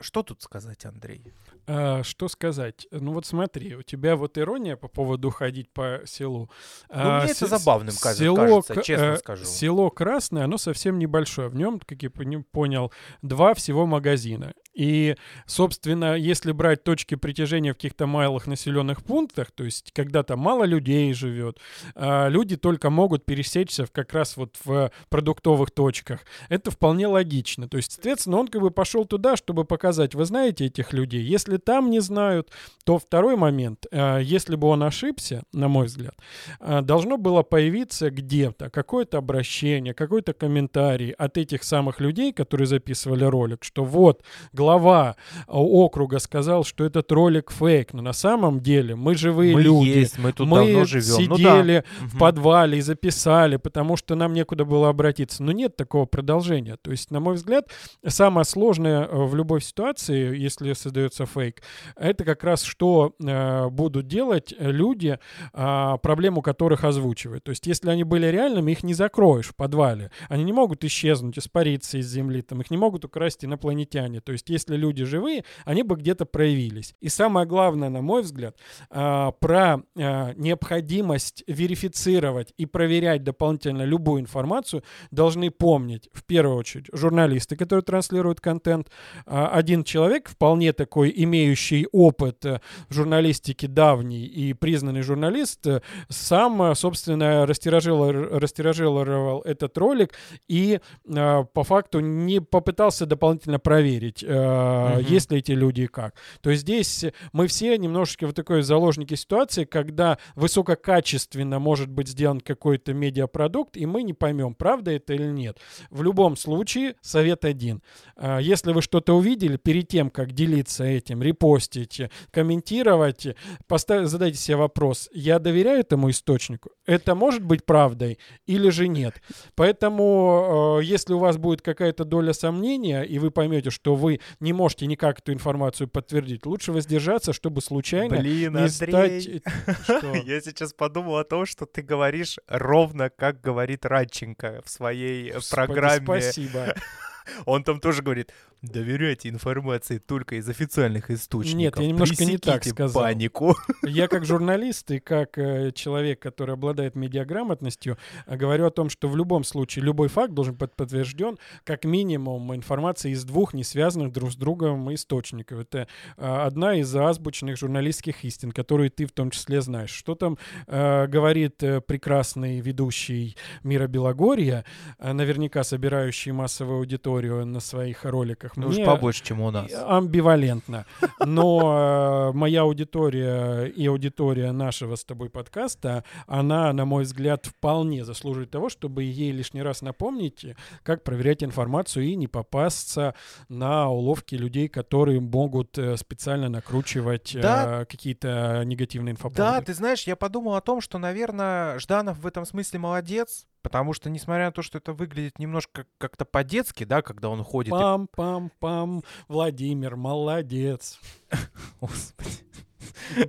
Что 0.00 0.22
тут 0.22 0.42
сказать, 0.42 0.84
Андрей? 0.84 1.32
А, 1.66 2.02
что 2.02 2.28
сказать? 2.28 2.86
Ну 2.90 3.12
вот 3.12 3.26
смотри, 3.26 3.74
у 3.76 3.82
тебя 3.82 4.16
вот 4.16 4.36
ирония 4.36 4.76
по 4.76 4.88
поводу 4.88 5.30
ходить 5.30 5.72
по 5.72 6.02
селу. 6.04 6.50
Ну, 6.88 6.94
а, 6.96 7.22
мне 7.22 7.30
это 7.30 7.46
забавным 7.46 7.94
село, 7.94 8.62
кажется, 8.62 8.82
честно 8.82 9.04
э, 9.04 9.16
скажу. 9.18 9.44
Село 9.44 9.90
Красное, 9.90 10.44
оно 10.44 10.58
совсем 10.58 10.98
небольшое. 10.98 11.48
В 11.48 11.54
нем, 11.54 11.80
как 11.80 12.02
я 12.02 12.10
понял, 12.10 12.92
два 13.22 13.54
всего 13.54 13.86
магазина. 13.86 14.52
И, 14.74 15.16
собственно, 15.46 16.16
если 16.16 16.52
брать 16.52 16.82
точки 16.82 17.14
притяжения 17.14 17.72
в 17.72 17.76
каких-то 17.76 18.06
малых 18.06 18.46
населенных 18.46 19.04
пунктах, 19.04 19.50
то 19.52 19.64
есть 19.64 19.92
когда 19.92 20.22
то 20.22 20.36
мало 20.36 20.64
людей 20.64 21.12
живет, 21.14 21.58
а 21.94 22.28
люди 22.28 22.56
только 22.56 22.90
могут 22.90 23.24
пересечься 23.24 23.86
в, 23.86 23.92
как 23.92 24.12
раз 24.12 24.36
вот 24.36 24.56
в 24.64 24.90
продуктовых 25.08 25.70
точках. 25.70 26.20
Это 26.48 26.70
вполне 26.70 27.06
логично. 27.06 27.68
То 27.68 27.76
есть, 27.76 27.92
соответственно, 27.92 28.38
он 28.38 28.48
как 28.48 28.60
бы 28.60 28.70
пошел 28.70 29.04
туда, 29.04 29.36
чтобы 29.36 29.64
показать, 29.64 30.14
вы 30.14 30.24
знаете 30.24 30.66
этих 30.66 30.92
людей. 30.92 31.22
Если 31.22 31.56
там 31.56 31.90
не 31.90 32.00
знают, 32.00 32.50
то 32.84 32.98
второй 32.98 33.36
момент, 33.36 33.86
а, 33.92 34.18
если 34.18 34.56
бы 34.56 34.68
он 34.68 34.82
ошибся, 34.82 35.44
на 35.52 35.68
мой 35.68 35.86
взгляд, 35.86 36.14
а, 36.60 36.82
должно 36.82 37.16
было 37.16 37.42
появиться 37.42 38.10
где-то 38.10 38.70
какое-то 38.70 39.18
обращение, 39.18 39.94
какой-то 39.94 40.32
комментарий 40.32 41.10
от 41.10 41.38
этих 41.38 41.62
самых 41.62 42.00
людей, 42.00 42.32
которые 42.32 42.66
записывали 42.66 43.24
ролик, 43.24 43.62
что 43.62 43.84
вот, 43.84 44.22
глава 44.64 45.16
а, 45.46 45.60
округа 45.60 46.18
сказал, 46.18 46.64
что 46.64 46.84
этот 46.84 47.12
ролик 47.12 47.50
фейк, 47.50 47.92
но 47.92 48.00
на 48.00 48.14
самом 48.14 48.60
деле 48.60 48.96
мы 48.96 49.14
живые 49.14 49.54
мы 49.54 49.62
люди. 49.62 49.88
Есть, 49.88 50.18
мы 50.18 50.32
тут 50.32 50.48
мы 50.48 50.58
давно 50.58 50.84
живем. 50.86 51.02
сидели 51.02 51.84
ну, 52.00 52.06
да. 52.06 52.08
в 52.08 52.18
подвале 52.18 52.78
и 52.78 52.80
записали, 52.80 53.56
потому 53.56 53.96
что 53.98 54.14
нам 54.14 54.32
некуда 54.32 54.64
было 54.64 54.88
обратиться. 54.88 55.42
Но 55.42 55.52
нет 55.52 55.76
такого 55.76 56.06
продолжения. 56.06 56.78
То 56.80 56.92
есть, 56.92 57.10
на 57.10 57.20
мой 57.20 57.34
взгляд, 57.34 57.68
самое 58.06 58.46
сложное 58.46 59.04
э, 59.04 59.24
в 59.26 59.34
любой 59.34 59.60
ситуации, 59.60 60.34
если 60.34 60.72
создается 60.72 61.26
фейк, 61.26 61.62
это 61.94 62.24
как 62.24 62.42
раз 62.42 62.62
что 62.62 63.14
э, 63.22 63.68
будут 63.68 64.06
делать 64.06 64.54
люди, 64.58 65.18
э, 65.52 65.96
проблему 66.02 66.40
которых 66.40 66.84
озвучивают. 66.84 67.44
То 67.44 67.50
есть, 67.50 67.66
если 67.66 67.90
они 67.90 68.04
были 68.04 68.28
реальными, 68.28 68.72
их 68.72 68.82
не 68.82 68.94
закроешь 68.94 69.48
в 69.48 69.54
подвале. 69.54 70.10
Они 70.30 70.42
не 70.42 70.54
могут 70.54 70.84
исчезнуть, 70.84 71.38
испариться 71.38 71.98
из 71.98 72.08
земли, 72.08 72.40
там, 72.40 72.62
их 72.62 72.70
не 72.70 72.78
могут 72.78 73.04
украсть 73.04 73.44
инопланетяне. 73.44 74.22
То 74.22 74.32
есть, 74.32 74.48
если 74.54 74.76
люди 74.76 75.04
живые, 75.04 75.44
они 75.64 75.82
бы 75.82 75.96
где-то 75.96 76.24
проявились. 76.24 76.94
И 77.00 77.08
самое 77.08 77.46
главное, 77.46 77.90
на 77.90 78.00
мой 78.00 78.22
взгляд, 78.22 78.56
а, 78.90 79.32
про 79.32 79.82
а, 79.96 80.32
необходимость 80.36 81.44
верифицировать 81.46 82.54
и 82.56 82.66
проверять 82.66 83.22
дополнительно 83.22 83.82
любую 83.82 84.20
информацию 84.20 84.82
должны 85.10 85.50
помнить, 85.50 86.08
в 86.12 86.24
первую 86.24 86.56
очередь, 86.56 86.86
журналисты, 86.92 87.56
которые 87.56 87.82
транслируют 87.82 88.40
контент. 88.40 88.90
А, 89.26 89.48
один 89.48 89.84
человек, 89.84 90.28
вполне 90.28 90.72
такой 90.72 91.12
имеющий 91.14 91.86
опыт 91.92 92.44
э, 92.44 92.60
в 92.88 92.94
журналистике 92.94 93.68
давний 93.68 94.24
и 94.24 94.52
признанный 94.54 95.02
журналист, 95.02 95.66
э, 95.66 95.80
сам, 96.08 96.74
собственно, 96.74 97.46
растиражировал, 97.46 98.38
растиражировал 98.38 99.42
этот 99.42 99.76
ролик 99.78 100.14
и 100.48 100.80
по 101.04 101.64
факту 101.64 102.00
не 102.00 102.40
попытался 102.40 103.06
дополнительно 103.06 103.58
проверить, 103.58 104.24
угу. 104.44 105.00
есть 105.00 105.30
ли 105.30 105.38
эти 105.38 105.52
люди 105.52 105.82
и 105.82 105.86
как. 105.86 106.14
То 106.40 106.50
есть 106.50 106.62
здесь 106.62 107.04
мы 107.32 107.46
все 107.46 107.76
немножечко 107.76 108.26
вот 108.26 108.36
такой 108.36 108.62
заложники 108.62 109.14
ситуации, 109.14 109.64
когда 109.64 110.18
высококачественно 110.34 111.58
может 111.58 111.90
быть 111.90 112.08
сделан 112.08 112.40
какой-то 112.40 112.94
медиапродукт, 112.94 113.76
и 113.76 113.86
мы 113.86 114.02
не 114.02 114.12
поймем, 114.12 114.54
правда 114.54 114.92
это 114.92 115.14
или 115.14 115.30
нет. 115.30 115.58
В 115.90 116.02
любом 116.02 116.36
случае, 116.36 116.96
совет 117.00 117.44
один. 117.44 117.82
А, 118.16 118.38
если 118.38 118.72
вы 118.72 118.82
что-то 118.82 119.16
увидели, 119.16 119.56
перед 119.56 119.88
тем, 119.88 120.10
как 120.10 120.32
делиться 120.32 120.84
этим, 120.84 121.22
репостить, 121.22 122.02
комментировать, 122.30 123.26
поставь, 123.66 124.06
задайте 124.06 124.38
себе 124.38 124.56
вопрос, 124.56 125.08
я 125.12 125.38
доверяю 125.38 125.80
этому 125.80 126.10
источнику? 126.10 126.70
Это 126.86 127.14
может 127.14 127.42
быть 127.42 127.64
правдой 127.64 128.18
или 128.46 128.68
же 128.70 128.88
нет? 128.88 129.22
Поэтому, 129.54 130.78
э, 130.80 130.84
если 130.84 131.14
у 131.14 131.18
вас 131.18 131.36
будет 131.36 131.62
какая-то 131.62 132.04
доля 132.04 132.32
сомнения, 132.32 133.02
и 133.02 133.18
вы 133.18 133.30
поймете, 133.30 133.70
что 133.70 133.94
вы 133.94 134.20
не 134.40 134.52
можете 134.52 134.86
никак 134.86 135.20
эту 135.20 135.32
информацию 135.32 135.88
подтвердить, 135.88 136.46
лучше 136.46 136.72
воздержаться, 136.72 137.32
чтобы 137.32 137.60
случайно 137.60 138.16
Блин, 138.16 138.54
не 138.54 138.64
Андрей, 138.64 138.70
стать... 138.70 139.26
Я 140.26 140.40
сейчас 140.40 140.72
подумал 140.72 141.18
о 141.18 141.24
том, 141.24 141.46
что 141.46 141.66
ты 141.66 141.82
говоришь 141.82 142.38
ровно, 142.48 143.10
как 143.10 143.40
говорит 143.40 143.84
Радченко 143.84 144.62
в 144.64 144.70
своей 144.70 145.32
программе. 145.50 146.04
Спасибо. 146.04 146.74
Он 147.46 147.64
там 147.64 147.80
тоже 147.80 148.02
говорит, 148.02 148.32
доверяйте 148.64 149.28
информации 149.28 149.98
только 149.98 150.36
из 150.36 150.48
официальных 150.48 151.10
источников. 151.10 151.58
Нет, 151.58 151.78
я 151.78 151.86
немножко 151.86 152.24
не 152.24 152.38
так 152.38 152.64
сказал. 152.64 153.02
панику. 153.02 153.56
Я 153.82 154.08
как 154.08 154.24
журналист 154.24 154.90
и 154.90 154.98
как 154.98 155.38
э, 155.38 155.72
человек, 155.72 156.20
который 156.20 156.54
обладает 156.54 156.94
медиаграмотностью, 156.94 157.98
э, 158.26 158.36
говорю 158.36 158.66
о 158.66 158.70
том, 158.70 158.88
что 158.88 159.08
в 159.08 159.16
любом 159.16 159.44
случае 159.44 159.84
любой 159.84 160.08
факт 160.08 160.32
должен 160.34 160.54
быть 160.54 160.72
подтвержден 160.72 161.38
как 161.64 161.84
минимум 161.84 162.54
информацией 162.54 163.14
из 163.14 163.24
двух 163.24 163.54
не 163.54 163.64
связанных 163.64 164.12
друг 164.12 164.32
с 164.32 164.36
другом 164.36 164.92
источников. 164.94 165.60
Это 165.60 165.88
э, 166.16 166.26
одна 166.26 166.74
из 166.76 166.94
азбучных 166.94 167.58
журналистских 167.58 168.24
истин, 168.24 168.52
которую 168.52 168.90
ты 168.90 169.06
в 169.06 169.12
том 169.12 169.30
числе 169.30 169.60
знаешь. 169.60 169.90
Что 169.90 170.14
там 170.14 170.38
э, 170.66 171.06
говорит 171.06 171.62
э, 171.62 171.80
прекрасный 171.80 172.60
ведущий 172.60 173.36
Мира 173.62 173.86
Белогорья, 173.86 174.64
э, 174.98 175.12
наверняка 175.12 175.64
собирающий 175.64 176.32
массовую 176.32 176.78
аудиторию 176.78 177.46
на 177.46 177.60
своих 177.60 178.04
роликах 178.04 178.53
ну, 178.56 178.68
уж 178.68 178.76
побольше, 178.84 179.24
чем 179.24 179.40
у 179.40 179.50
нас. 179.50 179.70
Амбивалентно. 179.72 180.86
Но 181.24 182.30
э, 182.30 182.36
моя 182.36 182.62
аудитория 182.62 183.64
и 183.64 183.86
аудитория 183.86 184.52
нашего 184.52 184.96
с 184.96 185.04
тобой 185.04 185.30
подкаста, 185.30 186.04
она, 186.26 186.72
на 186.72 186.84
мой 186.84 187.04
взгляд, 187.04 187.46
вполне 187.46 188.04
заслуживает 188.04 188.50
того, 188.50 188.68
чтобы 188.68 189.04
ей 189.04 189.32
лишний 189.32 189.62
раз 189.62 189.82
напомнить, 189.82 190.46
как 190.82 191.02
проверять 191.04 191.42
информацию 191.42 192.06
и 192.06 192.14
не 192.14 192.28
попасться 192.28 193.14
на 193.48 193.88
уловки 193.88 194.34
людей, 194.34 194.68
которые 194.68 195.20
могут 195.20 195.76
э, 195.78 195.96
специально 195.96 196.48
накручивать 196.48 197.36
да. 197.40 197.82
э, 197.82 197.84
какие-то 197.86 198.62
негативные 198.64 199.12
инфоповоды. 199.12 199.36
Да, 199.36 199.60
ты 199.60 199.74
знаешь, 199.74 200.04
я 200.04 200.16
подумал 200.16 200.54
о 200.54 200.60
том, 200.60 200.80
что, 200.80 200.98
наверное, 200.98 201.78
Жданов 201.78 202.18
в 202.18 202.26
этом 202.26 202.44
смысле 202.44 202.78
молодец, 202.78 203.46
Потому 203.64 203.94
что, 203.94 204.10
несмотря 204.10 204.44
на 204.44 204.52
то, 204.52 204.60
что 204.60 204.76
это 204.76 204.92
выглядит 204.92 205.38
немножко 205.38 205.86
как-то 205.96 206.26
по-детски, 206.26 206.84
да, 206.84 207.00
когда 207.00 207.30
он 207.30 207.42
ходит... 207.42 207.72
Пам-пам-пам, 207.72 209.02
Владимир, 209.26 209.96
молодец. 209.96 211.00
Господи. 211.80 212.28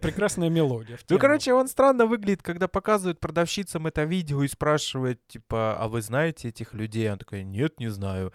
Прекрасная 0.02 0.50
мелодия. 0.50 1.00
Ну, 1.10 1.18
короче, 1.18 1.54
он 1.54 1.70
странно 1.70 2.06
выглядит, 2.06 2.44
когда 2.44 2.68
показывают 2.68 3.22
продавщицам 3.22 3.88
это 3.88 4.04
видео 4.04 4.44
и 4.44 4.50
спрашивает, 4.50 5.26
типа, 5.26 5.78
а 5.80 5.88
вы 5.88 6.02
знаете 6.02 6.50
этих 6.50 6.74
людей? 6.74 7.10
Он 7.10 7.18
такой, 7.18 7.46
нет, 7.46 7.80
не 7.80 7.88
знаю. 7.88 8.34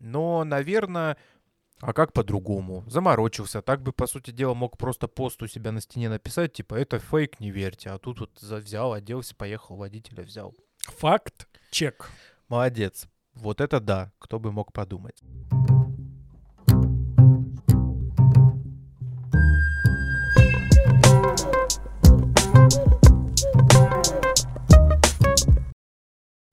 Но, 0.00 0.44
наверное, 0.44 1.16
а 1.80 1.94
как 1.94 2.12
по-другому? 2.12 2.84
Заморочился. 2.88 3.62
Так 3.62 3.82
бы, 3.82 3.92
по 3.92 4.06
сути 4.06 4.32
дела, 4.32 4.52
мог 4.52 4.76
просто 4.76 5.08
пост 5.08 5.42
у 5.42 5.46
себя 5.46 5.72
на 5.72 5.80
стене 5.80 6.10
написать, 6.10 6.52
типа, 6.52 6.74
это 6.74 6.98
фейк, 6.98 7.40
не 7.40 7.50
верьте. 7.50 7.88
А 7.88 7.98
тут 7.98 8.20
вот 8.20 8.38
взял, 8.42 8.92
оделся, 8.92 9.34
поехал, 9.34 9.76
водителя 9.76 10.24
взял. 10.24 10.54
Факт, 10.86 11.48
чек. 11.70 12.10
Молодец. 12.48 13.08
Вот 13.34 13.60
это 13.60 13.80
да, 13.80 14.12
кто 14.18 14.38
бы 14.38 14.52
мог 14.52 14.72
подумать. 14.72 15.22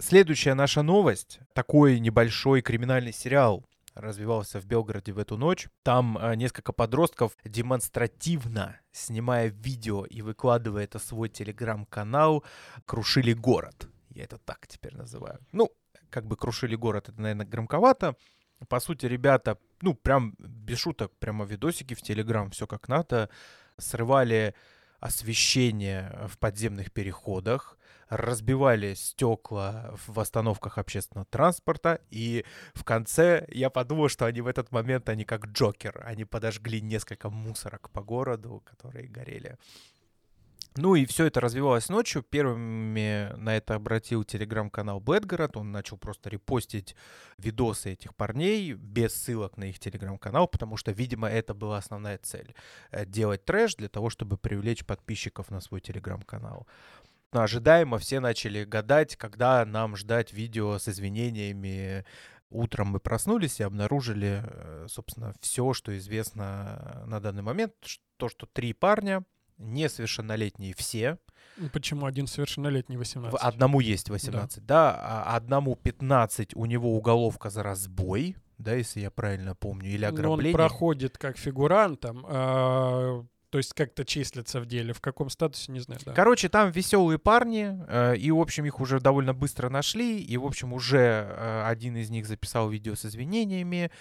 Следующая 0.02 0.54
наша 0.54 0.84
новость. 0.84 1.40
Такой 1.54 2.00
небольшой 2.00 2.62
криминальный 2.62 3.12
сериал 3.12 3.66
развивался 3.96 4.60
в 4.60 4.66
Белгороде 4.66 5.14
в 5.14 5.18
эту 5.18 5.38
ночь. 5.38 5.68
Там 5.84 6.18
э, 6.18 6.36
несколько 6.36 6.74
подростков 6.74 7.36
демонстративно, 7.44 8.80
снимая 8.92 9.48
видео 9.48 10.06
и 10.06 10.22
выкладывая 10.22 10.84
это 10.84 11.00
свой 11.00 11.30
телеграм-канал, 11.30 12.44
крушили 12.86 13.34
город. 13.34 13.88
Я 14.16 14.24
это 14.24 14.38
так 14.38 14.66
теперь 14.68 14.96
называю. 14.96 15.40
Ну, 15.52 15.70
как 16.10 16.26
бы 16.26 16.38
крушили 16.38 16.76
город, 16.76 17.10
это, 17.10 17.22
наверное, 17.22 17.46
громковато. 17.46 18.16
По 18.70 18.80
сути, 18.80 19.06
ребята, 19.06 19.58
ну, 19.82 19.94
прям 19.94 20.36
без 20.40 20.80
шуток, 20.80 21.12
прямо 21.20 21.46
видосики 21.46 21.94
в 21.94 22.02
Телеграм, 22.02 22.50
все 22.50 22.66
как 22.66 22.88
надо, 22.88 23.30
срывали 23.78 24.56
освещение 25.00 26.28
в 26.28 26.38
подземных 26.40 26.92
переходах, 26.92 27.78
разбивали 28.10 28.94
стекла 28.94 29.94
в 30.08 30.20
остановках 30.20 30.78
общественного 30.78 31.26
транспорта, 31.26 32.00
и 32.10 32.46
в 32.74 32.84
конце 32.84 33.46
я 33.50 33.70
подумал, 33.70 34.10
что 34.10 34.26
они 34.26 34.42
в 34.42 34.48
этот 34.48 34.72
момент, 34.72 35.10
они 35.10 35.26
как 35.26 35.48
Джокер, 35.48 36.02
они 36.06 36.24
подожгли 36.24 36.82
несколько 36.82 37.30
мусорок 37.30 37.90
по 37.90 38.02
городу, 38.02 38.64
которые 38.66 39.08
горели. 39.08 39.58
Ну 40.78 40.96
и 40.96 41.06
все 41.06 41.26
это 41.26 41.40
развивалось 41.40 41.88
ночью. 41.88 42.22
Первыми 42.22 43.34
на 43.38 43.56
это 43.56 43.76
обратил 43.76 44.26
телеграм-канал 44.26 45.00
Бэтгород. 45.00 45.56
Он 45.56 45.72
начал 45.72 45.98
просто 45.98 46.30
репостить 46.30 46.98
видосы 47.38 47.94
этих 47.94 48.14
парней 48.14 48.74
без 48.74 49.16
ссылок 49.16 49.56
на 49.56 49.66
их 49.66 49.80
телеграм-канал, 49.80 50.48
потому 50.48 50.76
что, 50.76 50.92
видимо, 50.92 51.30
это 51.30 51.54
была 51.54 51.78
основная 51.78 52.18
цель. 52.18 52.54
Э, 52.92 53.06
делать 53.06 53.46
трэш 53.46 53.76
для 53.76 53.88
того, 53.88 54.10
чтобы 54.10 54.38
привлечь 54.38 54.86
подписчиков 54.86 55.50
на 55.50 55.62
свой 55.62 55.80
телеграм-канал. 55.80 56.68
Но 57.32 57.42
ожидаемо 57.42 57.98
все 57.98 58.20
начали 58.20 58.66
гадать, 58.66 59.16
когда 59.16 59.66
нам 59.66 59.96
ждать 59.96 60.34
видео 60.34 60.78
с 60.78 60.90
извинениями 60.90 62.06
Утром 62.52 62.90
мы 62.90 63.00
проснулись 63.00 63.60
и 63.60 63.64
обнаружили, 63.64 64.44
э, 64.44 64.86
собственно, 64.88 65.34
все, 65.42 65.74
что 65.74 65.98
известно 65.98 67.04
на 67.08 67.20
данный 67.20 67.42
момент. 67.42 67.74
То, 68.18 68.30
что 68.30 68.46
три 68.46 68.72
парня 68.72 69.26
несовершеннолетние 69.58 70.74
все. 70.76 71.18
Ну, 71.58 71.70
почему 71.70 72.06
один 72.06 72.28
совершеннолетний 72.28 72.98
18? 72.98 73.40
Одному 73.40 73.80
есть 73.80 74.10
18, 74.10 74.66
да. 74.66 74.94
да, 74.94 75.00
а 75.02 75.36
одному 75.36 75.76
15, 75.76 76.56
у 76.56 76.66
него 76.66 76.96
уголовка 76.96 77.50
за 77.50 77.64
разбой, 77.64 78.36
да, 78.58 78.74
если 78.74 79.02
я 79.02 79.12
правильно 79.12 79.56
помню, 79.56 79.90
или 79.90 80.06
ограбление. 80.06 80.54
Но 80.54 80.64
он 80.64 80.70
проходит 80.70 81.18
как 81.18 81.38
фигурант, 81.38 82.02
там, 82.02 82.26
э, 82.28 83.24
то 83.50 83.58
есть 83.58 83.74
как-то 83.74 84.04
числится 84.04 84.60
в 84.60 84.66
деле. 84.66 84.92
В 84.92 85.00
каком 85.00 85.30
статусе, 85.30 85.72
не 85.72 85.80
знаю. 85.80 86.02
Да. 86.06 86.12
Короче, 86.12 86.50
там 86.50 86.72
веселые 86.72 87.18
парни, 87.20 87.78
э, 87.88 88.18
и, 88.18 88.30
в 88.32 88.40
общем, 88.40 88.66
их 88.66 88.82
уже 88.82 89.00
довольно 89.00 89.34
быстро 89.34 89.70
нашли, 89.70 90.20
и, 90.20 90.36
в 90.36 90.46
общем, 90.46 90.74
уже 90.74 90.98
э, 90.98 91.64
один 91.66 91.96
из 91.96 92.10
них 92.10 92.26
записал 92.26 92.70
видео 92.70 92.96
с 92.96 93.06
извинениями, 93.06 93.92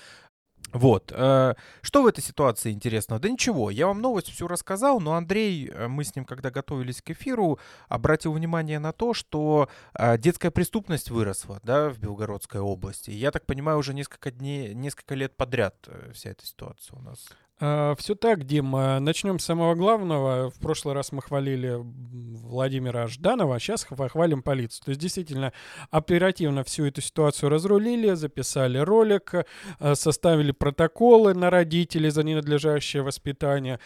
вот. 0.73 1.13
Э, 1.15 1.55
что 1.83 2.03
в 2.03 2.07
этой 2.07 2.23
ситуации 2.23 2.73
интересного? 2.73 3.21
Да 3.21 3.29
ничего, 3.29 3.71
я 3.71 3.87
вам 3.87 4.01
новость 4.01 4.31
всю 4.31 4.49
рассказал, 4.49 5.01
но 5.01 5.15
Андрей, 5.15 5.69
э, 5.69 5.89
мы 5.89 6.05
с 6.05 6.15
ним, 6.17 6.25
когда 6.25 6.51
готовились 6.51 7.01
к 7.01 7.11
эфиру, 7.11 7.59
обратил 7.89 8.33
внимание 8.33 8.79
на 8.79 8.93
то, 8.93 9.15
что 9.15 9.69
э, 9.95 10.19
детская 10.19 10.51
преступность 10.51 11.11
выросла, 11.11 11.61
да, 11.63 11.91
в 11.91 11.99
Белгородской 11.99 12.61
области. 12.61 13.11
Я 13.11 13.31
так 13.31 13.47
понимаю, 13.47 13.79
уже 13.79 13.95
несколько 13.95 14.31
дней, 14.31 14.75
несколько 14.75 15.15
лет 15.15 15.37
подряд 15.37 15.75
вся 16.13 16.31
эта 16.31 16.45
ситуация 16.45 16.99
у 16.99 17.03
нас. 17.03 17.29
А, 17.61 17.95
Все 17.97 18.15
так, 18.15 18.45
Дим. 18.45 18.75
А, 18.77 18.99
Начнем 19.01 19.39
с 19.39 19.45
самого 19.45 19.75
главного. 19.75 20.51
В 20.51 20.59
прошлый 20.59 20.95
раз 20.95 21.13
мы 21.13 21.23
хвалили 21.23 21.77
Владимира 21.79 23.07
Жданова, 23.07 23.57
а 23.57 23.59
сейчас 23.59 23.85
хвалим 23.85 24.43
полицию. 24.43 24.85
То 24.85 24.89
есть 24.91 25.01
действительно 25.01 25.53
оперативно 25.91 26.65
всю 26.65 26.87
эту 26.87 27.01
ситуацию 27.01 27.51
разрулили, 27.51 28.15
записали 28.15 28.79
ролик, 28.79 29.35
а, 29.79 29.95
составили 29.95 30.53
протоколы 30.53 31.35
на 31.35 31.51
родителей 31.51 32.11
за 32.11 32.23
ненадлежащее 32.23 33.03
воспитание 33.03 33.79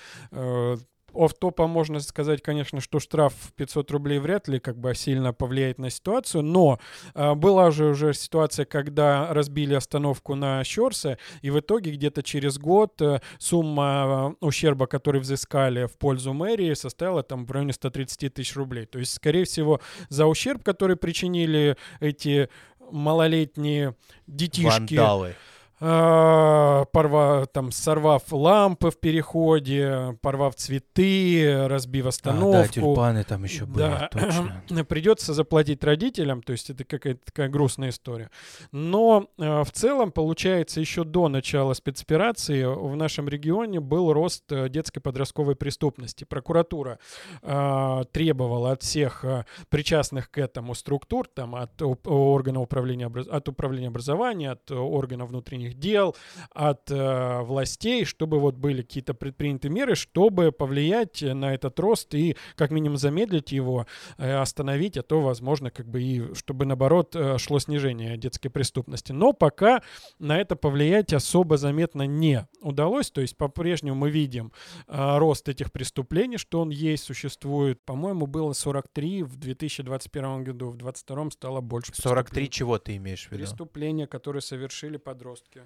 оф-топа 1.19 1.67
можно 1.67 2.01
сказать, 2.01 2.43
конечно, 2.43 2.81
что 2.81 3.01
штраф 3.01 3.33
500 3.57 3.91
рублей 3.91 4.19
вряд 4.19 4.49
ли 4.49 4.61
как 4.61 4.79
бы 4.79 4.95
сильно 4.95 5.33
повлияет 5.33 5.79
на 5.79 5.91
ситуацию, 5.91 6.43
но 6.43 6.79
э, 7.15 7.35
была 7.35 7.71
же 7.71 7.87
уже 7.87 8.15
ситуация, 8.15 8.65
когда 8.65 9.33
разбили 9.33 9.75
остановку 9.75 10.35
на 10.35 10.63
Щорсе, 10.65 11.19
и 11.43 11.51
в 11.51 11.59
итоге 11.61 11.91
где-то 11.93 12.23
через 12.23 12.59
год 12.59 13.01
э, 13.03 13.21
сумма 13.39 14.37
э, 14.41 14.47
ущерба, 14.47 14.87
который 14.87 15.21
взыскали 15.21 15.87
в 15.87 15.99
пользу 15.99 16.33
мэрии, 16.33 16.75
составила 16.75 17.23
там 17.23 17.47
в 17.47 17.51
районе 17.51 17.73
130 17.73 18.33
тысяч 18.33 18.55
рублей. 18.55 18.87
То 18.87 18.99
есть, 18.99 19.13
скорее 19.15 19.45
всего, 19.45 19.81
за 20.09 20.27
ущерб, 20.27 20.63
который 20.63 20.97
причинили 20.97 21.77
эти 22.01 22.49
малолетние 22.91 23.97
детишки... 24.27 24.97
Вандалы 24.97 25.35
порвав, 25.79 27.49
там, 27.49 27.71
сорвав 27.71 28.33
лампы 28.33 28.91
в 28.91 28.99
переходе, 28.99 30.19
порвав 30.23 30.55
цветы, 30.55 31.67
разбив 31.69 32.07
остановку. 32.07 32.51
А, 32.51 32.63
да, 32.63 32.69
тюльпаны 32.69 33.25
там 33.25 33.45
еще 33.45 33.65
были, 33.65 33.79
да. 33.79 34.09
точно. 34.13 34.85
Придется 34.89 35.35
заплатить 35.35 35.85
родителям, 35.85 36.43
то 36.43 36.53
есть 36.53 36.71
это 36.71 36.85
какая-то 36.85 37.21
такая 37.25 37.49
грустная 37.49 37.91
история. 37.91 38.31
Но 38.73 39.29
э, 39.39 39.63
в 39.63 39.71
целом, 39.73 40.13
получается, 40.13 40.81
еще 40.81 41.05
до 41.05 41.29
начала 41.29 41.75
спецоперации 41.75 42.65
в 42.65 42.97
нашем 42.97 43.29
регионе 43.29 43.81
был 43.81 44.13
рост 44.13 44.51
э, 44.51 44.69
детской 44.69 45.01
подростковой 45.01 45.57
преступности. 45.57 46.25
Прокуратура 46.25 46.99
э, 47.43 48.05
требовала 48.13 48.73
от 48.73 48.83
всех 48.83 49.25
э, 49.25 49.45
причастных 49.69 50.31
к 50.31 50.39
этому 50.39 50.75
структур, 50.75 51.29
там, 51.29 51.55
от 51.55 51.81
органов 51.81 52.65
управления, 52.65 53.07
от 53.07 53.49
управления 53.49 53.89
образования, 53.89 54.53
от 54.53 54.71
органов 54.71 55.31
внутренних 55.31 55.68
внутренних 55.69 55.79
дел, 55.79 56.17
от 56.55 56.91
э, 56.91 57.41
властей, 57.43 58.05
чтобы 58.05 58.39
вот 58.39 58.57
были 58.57 58.83
какие-то 58.83 59.15
предприняты 59.15 59.69
меры, 59.69 59.95
чтобы 59.95 60.53
повлиять 60.53 61.23
на 61.23 61.55
этот 61.55 61.79
рост 61.81 62.15
и 62.15 62.37
как 62.57 62.71
минимум 62.71 62.99
замедлить 62.99 63.53
его, 63.53 63.87
э, 64.19 64.35
остановить, 64.35 64.97
а 64.97 65.03
то, 65.03 65.21
возможно, 65.21 65.71
как 65.71 65.87
бы 65.89 66.03
и 66.03 66.35
чтобы 66.35 66.65
наоборот 66.65 67.15
э, 67.15 67.39
шло 67.39 67.59
снижение 67.59 68.17
детской 68.17 68.49
преступности. 68.49 69.13
Но 69.13 69.33
пока 69.33 69.83
на 70.19 70.37
это 70.39 70.57
повлиять 70.57 71.13
особо 71.13 71.57
заметно 71.57 72.07
не 72.07 72.47
удалось, 72.61 73.11
то 73.11 73.21
есть 73.21 73.37
по-прежнему 73.37 73.97
мы 73.97 74.11
видим 74.11 74.53
э, 74.87 75.19
рост 75.19 75.49
этих 75.49 75.73
преступлений, 75.73 76.39
что 76.39 76.61
он 76.61 76.71
есть, 76.71 77.05
существует. 77.05 77.81
По-моему, 77.85 78.27
было 78.27 78.53
43 78.53 79.23
в 79.23 79.37
2021 79.37 80.45
году, 80.45 80.71
в 80.71 80.77
2022 80.77 81.31
стало 81.31 81.61
больше. 81.61 81.93
43 81.95 82.51
чего 82.51 82.79
ты 82.79 82.97
имеешь 82.97 83.29
в 83.29 83.33
виду? 83.33 83.43
Преступления, 83.43 84.07
которые 84.07 84.43
совершили 84.43 84.97
подростки. 84.97 85.63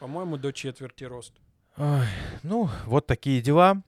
По-моему, 0.00 0.36
до 0.36 0.52
четверти 0.52 1.04
рост. 1.04 1.34
Ой, 1.76 2.06
ну, 2.42 2.68
вот 2.86 3.06
такие 3.06 3.40
дела. 3.40 3.82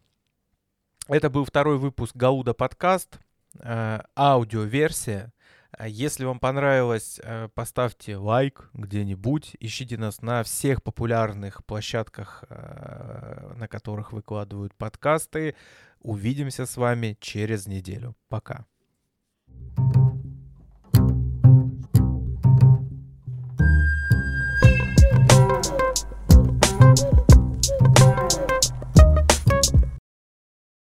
Это 1.08 1.28
был 1.28 1.44
второй 1.44 1.76
выпуск 1.76 2.16
Гауда 2.16 2.54
подкаст, 2.54 3.18
э, 3.58 4.00
аудиоверсия. 4.16 5.32
Если 5.80 6.24
вам 6.24 6.38
понравилось, 6.38 7.20
э, 7.22 7.48
поставьте 7.54 8.16
лайк 8.16 8.70
где-нибудь. 8.74 9.56
Ищите 9.60 9.96
нас 9.96 10.22
на 10.22 10.42
всех 10.42 10.82
популярных 10.82 11.64
площадках, 11.64 12.44
э, 12.48 13.54
на 13.56 13.68
которых 13.68 14.12
выкладывают 14.12 14.74
подкасты. 14.74 15.54
Увидимся 16.00 16.66
с 16.66 16.76
вами 16.76 17.16
через 17.20 17.66
неделю. 17.66 18.14
Пока. 18.28 18.66